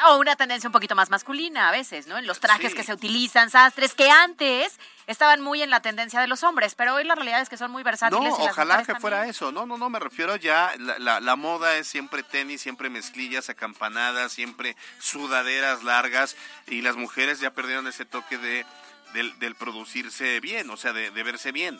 [0.09, 2.19] O una tendencia un poquito más masculina a veces, ¿no?
[2.19, 2.77] En los trajes Sí.
[2.77, 6.95] que se utilizan, sastres, que antes estaban muy en la tendencia de los hombres, pero
[6.95, 8.31] hoy la realidad es que son muy versátiles.
[8.39, 9.01] No, y ojalá que también.
[9.01, 9.53] fuera eso.
[9.53, 13.51] No, no, no, me refiero ya, la, la, la moda es siempre tenis, siempre mezclillas,
[13.51, 18.67] acampanadas, siempre sudaderas largas y las mujeres ya perdieron ese toque de
[19.13, 21.79] del, del producirse bien, o sea, de, de verse bien.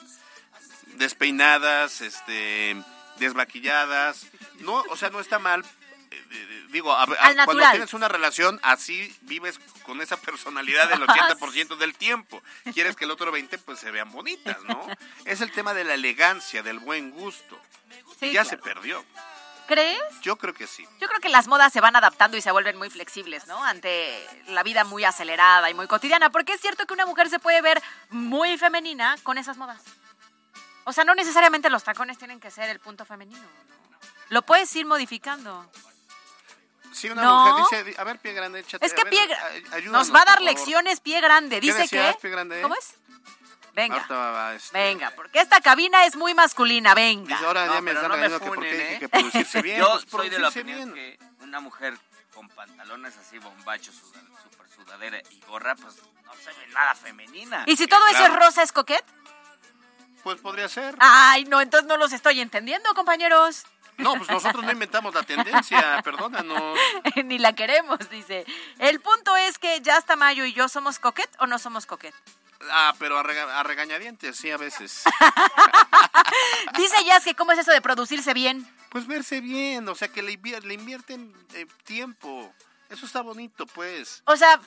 [0.97, 2.77] Despeinadas, este,
[3.19, 4.27] desmaquilladas.
[4.61, 5.65] No, o sea, no está mal.
[6.11, 11.77] Eh, Digo, a- a- cuando tienes una relación así, vives con esa personalidad del 80%
[11.77, 12.43] del tiempo.
[12.75, 14.87] Quieres que el otro 20% pues se vean bonitas, ¿no?
[15.25, 17.59] Es el tema de la elegancia, del buen gusto.
[18.21, 18.49] Sí, ya claro.
[18.51, 19.05] se perdió.
[19.67, 20.01] ¿Crees?
[20.23, 20.87] Yo creo que sí.
[20.99, 23.63] Yo creo que las modas se van adaptando y se vuelven muy flexibles, ¿no?
[23.65, 26.31] Ante la vida muy acelerada y muy cotidiana.
[26.31, 29.83] Porque es cierto que una mujer se puede ver muy femenina con esas modas.
[30.85, 33.41] O sea, no necesariamente los tacones tienen que ser el punto femenino.
[33.43, 33.99] ¿no?
[34.31, 35.71] Lo puedes ir modificando.
[36.93, 37.59] Si una No.
[37.59, 38.85] mujer dice, a ver, pie grande, échate.
[38.87, 39.29] Es que ver, pie
[39.91, 41.57] nos va a dar lecciones pie grande.
[41.57, 42.23] ¿Qué Dice decías, que...
[42.23, 42.61] pie grande?
[42.63, 42.95] ¿Cómo es?
[43.75, 47.37] Venga, va, este, venga, porque esta cabina es muy masculina, venga.
[47.37, 48.99] Dice, ahora No, ya me están no me que por qué funen, dije ¿eh?
[48.99, 49.79] que producirse bien.
[49.81, 51.19] Yo pues, soy de la opinión bien.
[51.19, 51.97] que una mujer
[52.35, 57.63] con pantalones así, bombachos, suda- super sudadera y gorra, pues no se ve nada femenina.
[57.67, 59.05] ¿Y si todo eso es rosa, es coquet?
[60.25, 60.97] Pues podría ser.
[60.99, 63.63] Ay, no, entonces no los estoy entendiendo, compañeros.
[63.99, 66.79] No, pues nosotros no inventamos la tendencia, perdónanos.
[67.25, 68.45] Ni la queremos, dice.
[68.79, 72.15] El punto es que ya hasta mayo y yo somos coquet o no somos coquet.
[72.71, 75.05] Ah, pero a, rega- a regañadientes, sí, a veces.
[76.77, 78.67] Dice Jazz que cómo es eso de producirse bien.
[78.91, 82.53] Pues verse bien, o sea, que le, invier- le invierten eh, tiempo.
[82.91, 84.23] Eso está bonito, pues.
[84.25, 84.61] O sea,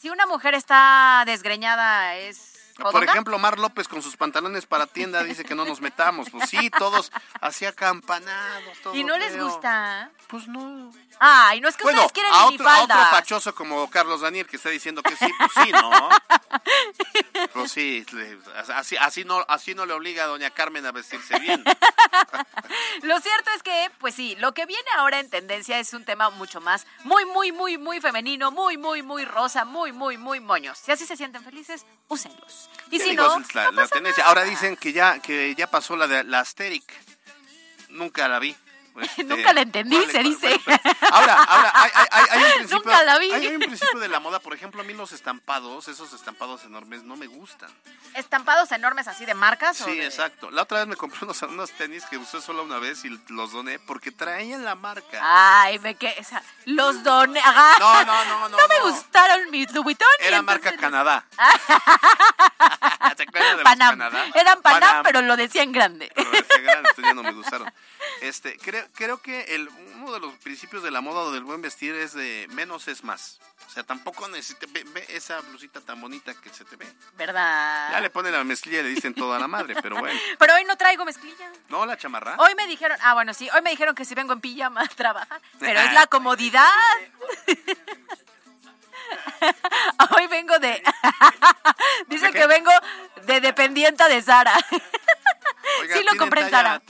[0.00, 5.22] si una mujer está desgreñada, ¿es Por ejemplo, Mar López con sus pantalones para tienda
[5.24, 6.30] dice que no nos metamos.
[6.30, 7.10] Pues sí, todos
[7.40, 9.46] así acampanados, todo ¿Y no les feo.
[9.48, 10.10] gusta?
[10.28, 10.92] Pues no.
[11.18, 14.46] Ay, no es que Bueno, ustedes quieren a otro, a otro fachoso como Carlos Daniel
[14.46, 16.08] que está diciendo que sí, pues sí, ¿no?
[17.52, 18.04] Pues sí,
[18.74, 21.62] así, así, no, así no le obliga a doña Carmen a vestirse bien.
[23.02, 26.30] Lo cierto es que, pues sí, lo que viene ahora en tendencia es un tema
[26.30, 30.78] mucho más, muy, muy, muy, muy femenino, muy, muy, muy rosa, muy, muy, muy moños.
[30.78, 32.67] Si así se sienten felices, úsenlos.
[32.90, 34.24] Y si no, la tendencia.
[34.24, 36.84] Ahora dicen que ya, que ya pasó la de la Asteric.
[37.90, 38.56] Nunca la vi.
[39.00, 40.60] Este, Nunca la entendí, ¿cuál- se cuál- dice.
[40.64, 40.80] pues,
[41.12, 42.78] ahora, ahora, hay, hay- hay- hay un principio.
[42.78, 43.32] Nunca la vi.
[43.32, 47.02] Hay, un principio de la moda, por ejemplo, a mí los estampados, esos estampados enormes,
[47.02, 47.70] no me gustan.
[48.14, 49.80] estampados enormes así de marcas.
[49.80, 50.50] o Sí, de- exacto.
[50.50, 53.52] La otra vez me compré unos, unos tenis que usé solo una vez y los
[53.52, 55.20] doné porque traían la marca.
[55.22, 57.40] Ay, me que, o sea, los doné.
[57.40, 57.78] ajá.
[57.78, 58.90] No, no, no, no, No me no.
[58.90, 60.06] gustaron mis Louboutin.
[60.20, 61.24] y Era entonces- marca Canadá.
[63.16, 63.90] ¿Se acuerdan de los Panam.
[63.98, 64.26] Canadá?
[64.34, 65.02] Eran Panam, Panam.
[65.02, 66.10] pero lo decía en grande.
[66.14, 67.72] Pero ese gran, entonces ya no me gustaron.
[68.20, 71.62] Este, creo, creo que el, uno de los principios de la moda o del buen
[71.62, 73.38] vestir es de menos es más.
[73.66, 76.86] O sea, tampoco necesitas ve, ve esa blusita tan bonita que se te ve.
[77.16, 77.90] ¿Verdad?
[77.92, 80.18] Ya le ponen la mezclilla y le dicen toda la madre, pero bueno.
[80.38, 81.50] Pero hoy no traigo mezclilla.
[81.68, 82.36] No, la chamarra.
[82.38, 84.88] Hoy me dijeron, ah, bueno, sí, hoy me dijeron que si vengo en pijama a
[84.88, 86.64] trabajar, pero es la comodidad.
[90.16, 90.82] hoy vengo de...
[92.08, 92.38] Dice ¿De qué?
[92.40, 92.70] que vengo
[93.26, 94.54] de dependienta de Sara.
[95.80, 96.80] Oiga, sí lo ¿tiene compré en talla-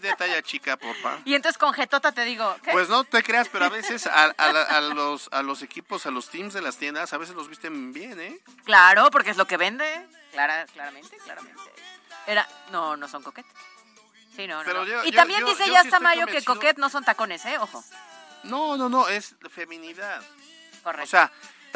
[0.00, 1.18] ¿Tiene talla chica, porfa?
[1.24, 2.72] Y entonces con jetota te digo, ¿qué?
[2.72, 6.06] Pues no te creas, pero a veces a, a la- a los, a los equipos,
[6.06, 8.38] a los teams de las tiendas, a veces los visten bien, ¿eh?
[8.64, 10.06] Claro, porque es lo que vende.
[10.32, 11.60] Clara, claramente, claramente.
[12.26, 13.46] Era, no, no son coquet.
[14.34, 16.76] Sí, no, yo- y yo- también yo- dice ya sí hasta estoy Mayo que coquet
[16.78, 17.56] no son tacones, ¿eh?
[17.58, 17.82] Ojo.
[18.42, 20.22] No, no, no, es feminidad.
[20.82, 21.04] Correcto.
[21.04, 21.32] O sea,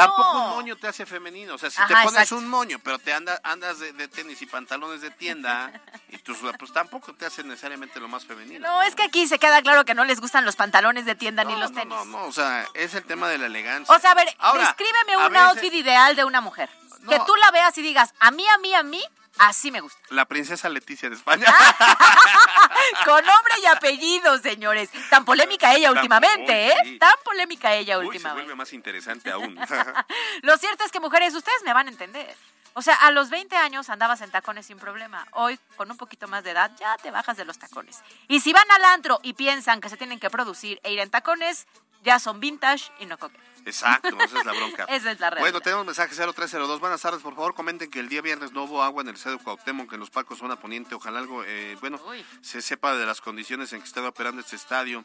[0.07, 0.45] tampoco No.
[0.45, 1.55] un moño te hace femenino.
[1.55, 2.37] O sea, si Ajá, te pones exacto.
[2.37, 5.73] un moño, pero te anda, andas de, de tenis y pantalones de tienda,
[6.09, 8.67] y tus, pues tampoco te hace necesariamente lo más femenino.
[8.67, 11.45] No, es que aquí se queda claro que no les gustan los pantalones de tienda
[11.45, 11.89] ni los tenis.
[11.89, 13.95] No, no, o sea, es el tema de la elegancia.
[13.95, 16.69] O sea, a ver, Ahora, descríbeme un veces- outfit ideal de una mujer.
[17.09, 19.03] Que tú la veas y digas, a mí, a mí, a mí,
[19.39, 19.99] así me gusta.
[20.11, 21.47] La princesa Leticia de España.
[23.05, 24.91] Con nombre y apellido, señores.
[25.09, 26.75] Tan polémica ella Tan- últimamente, ¿eh?
[26.85, 26.99] sí.
[26.99, 28.43] Tan polémica ella Uy, se últimamente.
[28.43, 29.59] vuelve más interesante aún.
[30.43, 32.37] Lo cierto es que, mujeres, ustedes me van a entender.
[32.75, 35.27] O sea, a los 20 años andabas en tacones sin problema.
[35.33, 37.99] Hoy, con un poquito más de edad, ya te bajas de los tacones.
[38.29, 41.11] Y si van al antro y piensan que se tienen que producir e ir en
[41.11, 41.67] tacones,
[42.03, 43.41] ya son vintage y no coquet.
[43.67, 44.85] Exacto, esa es la bronca.
[44.85, 45.41] Esa es la realidad.
[45.41, 46.81] Bueno, tenemos mensaje 0302.
[46.81, 49.39] Buenas tardes, por favor, comenten que el día viernes no hubo agua en el estadio
[49.39, 50.95] Cuauhtémoc, en los Pacos Zona Poniente.
[50.95, 52.01] Ojalá algo, eh, bueno,
[52.41, 55.05] se sepa de las condiciones en que estaba operando este estadio.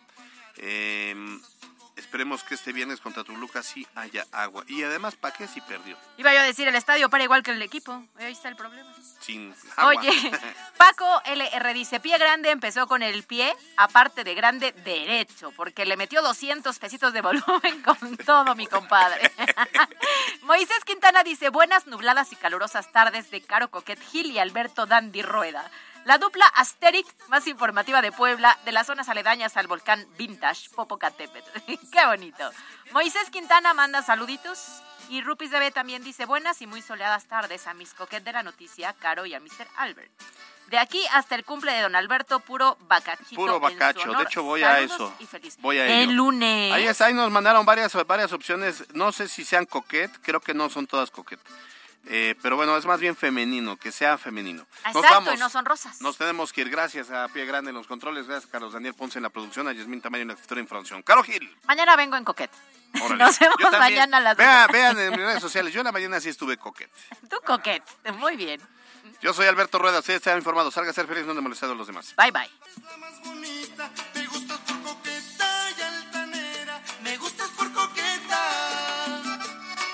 [0.58, 1.16] Eh,
[1.96, 4.64] esperemos que este viernes contra Toluca sí haya agua.
[4.68, 5.98] Y además, ¿para qué si perdió?
[6.18, 8.04] Iba yo a decir, el estadio para igual que el equipo.
[8.18, 8.94] Ahí está el problema.
[9.20, 9.96] Sin agua.
[9.98, 10.12] Oye,
[10.78, 15.98] Paco LR dice, pie grande empezó con el pie, aparte de grande, derecho, porque le
[15.98, 19.32] metió 200 pesitos de volumen con todo, mi compadre.
[20.44, 25.22] Moisés Quintana dice, buenas nubladas y calurosas tardes de Caro Coquet Gil y Alberto Dandy
[25.22, 25.70] Rueda.
[26.06, 31.50] La dupla Asteric más informativa de Puebla, de las zonas aledañas al volcán Vintage, Popocatépetl.
[31.92, 32.50] ¡Qué bonito!
[32.92, 34.82] Moisés Quintana manda saluditos.
[35.10, 38.34] Y Rupis de B también dice buenas y muy soleadas tardes a mis coquet de
[38.34, 39.68] la noticia, Caro y a Mr.
[39.78, 40.12] Albert.
[40.68, 43.36] De aquí hasta el cumple de don Alberto, puro bacachito.
[43.36, 44.12] Puro bacacho.
[44.14, 45.14] De hecho, voy a eso.
[45.20, 45.58] y feliz.
[45.60, 46.12] Voy a El ello.
[46.14, 46.74] lunes.
[46.74, 48.84] Ahí, está, ahí nos mandaron varias, varias opciones.
[48.96, 50.12] No sé si sean coquet.
[50.24, 51.40] Creo que no son todas coquet.
[52.08, 54.68] Eh, pero bueno, es más bien femenino, que sea femenino.
[54.86, 55.34] Nos Exacto, vamos.
[55.36, 56.02] y no son rosas.
[56.02, 56.70] Nos tenemos que ir.
[56.70, 58.28] Gracias a Pie Grande en los controles.
[58.28, 59.68] Gracias a Carlos Daniel Ponce en la producción.
[59.68, 61.02] A Yasmín Tamayo en la escritura de información.
[61.02, 61.58] Caro Gil.
[61.66, 62.52] Mañana vengo en coquet.
[63.02, 63.18] órale.
[63.24, 65.74] Nos vemos mañana a las Vean, vean en mis redes sociales.
[65.74, 66.92] Yo en la mañana sí estuve coquet.
[67.30, 67.84] Tú coquet.
[68.14, 68.62] Muy bien.
[69.22, 70.00] Yo soy Alberto Rueda.
[70.00, 70.74] Ustedes están informados.
[70.76, 72.14] Salga a ser feliz, no de molestar a los demás.
[72.18, 72.50] Bye, bye.
[77.04, 78.42] Me gustas por coqueta.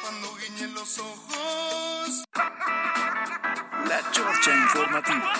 [0.01, 1.80] Cuando guiñen los ojos.
[3.91, 5.33] La Chorcha Informativa.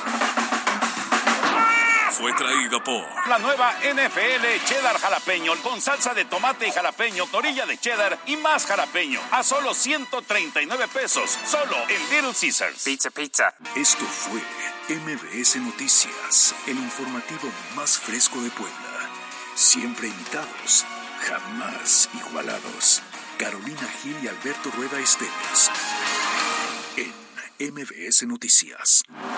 [2.12, 7.66] Fue traído por La nueva NFL Cheddar Jalapeño con salsa de tomate y jalapeño, torilla
[7.66, 12.84] de cheddar y más jalapeño a solo 139 pesos, solo en Little Caesars.
[12.84, 13.56] Pizza, pizza.
[13.74, 14.42] Esto fue
[14.98, 19.10] MBS Noticias, el informativo más fresco de Puebla.
[19.56, 20.86] Siempre imitados,
[21.22, 23.02] jamás igualados.
[23.38, 25.72] Carolina Gil y Alberto Rueda Esteves.
[27.62, 29.04] MBS Noticias.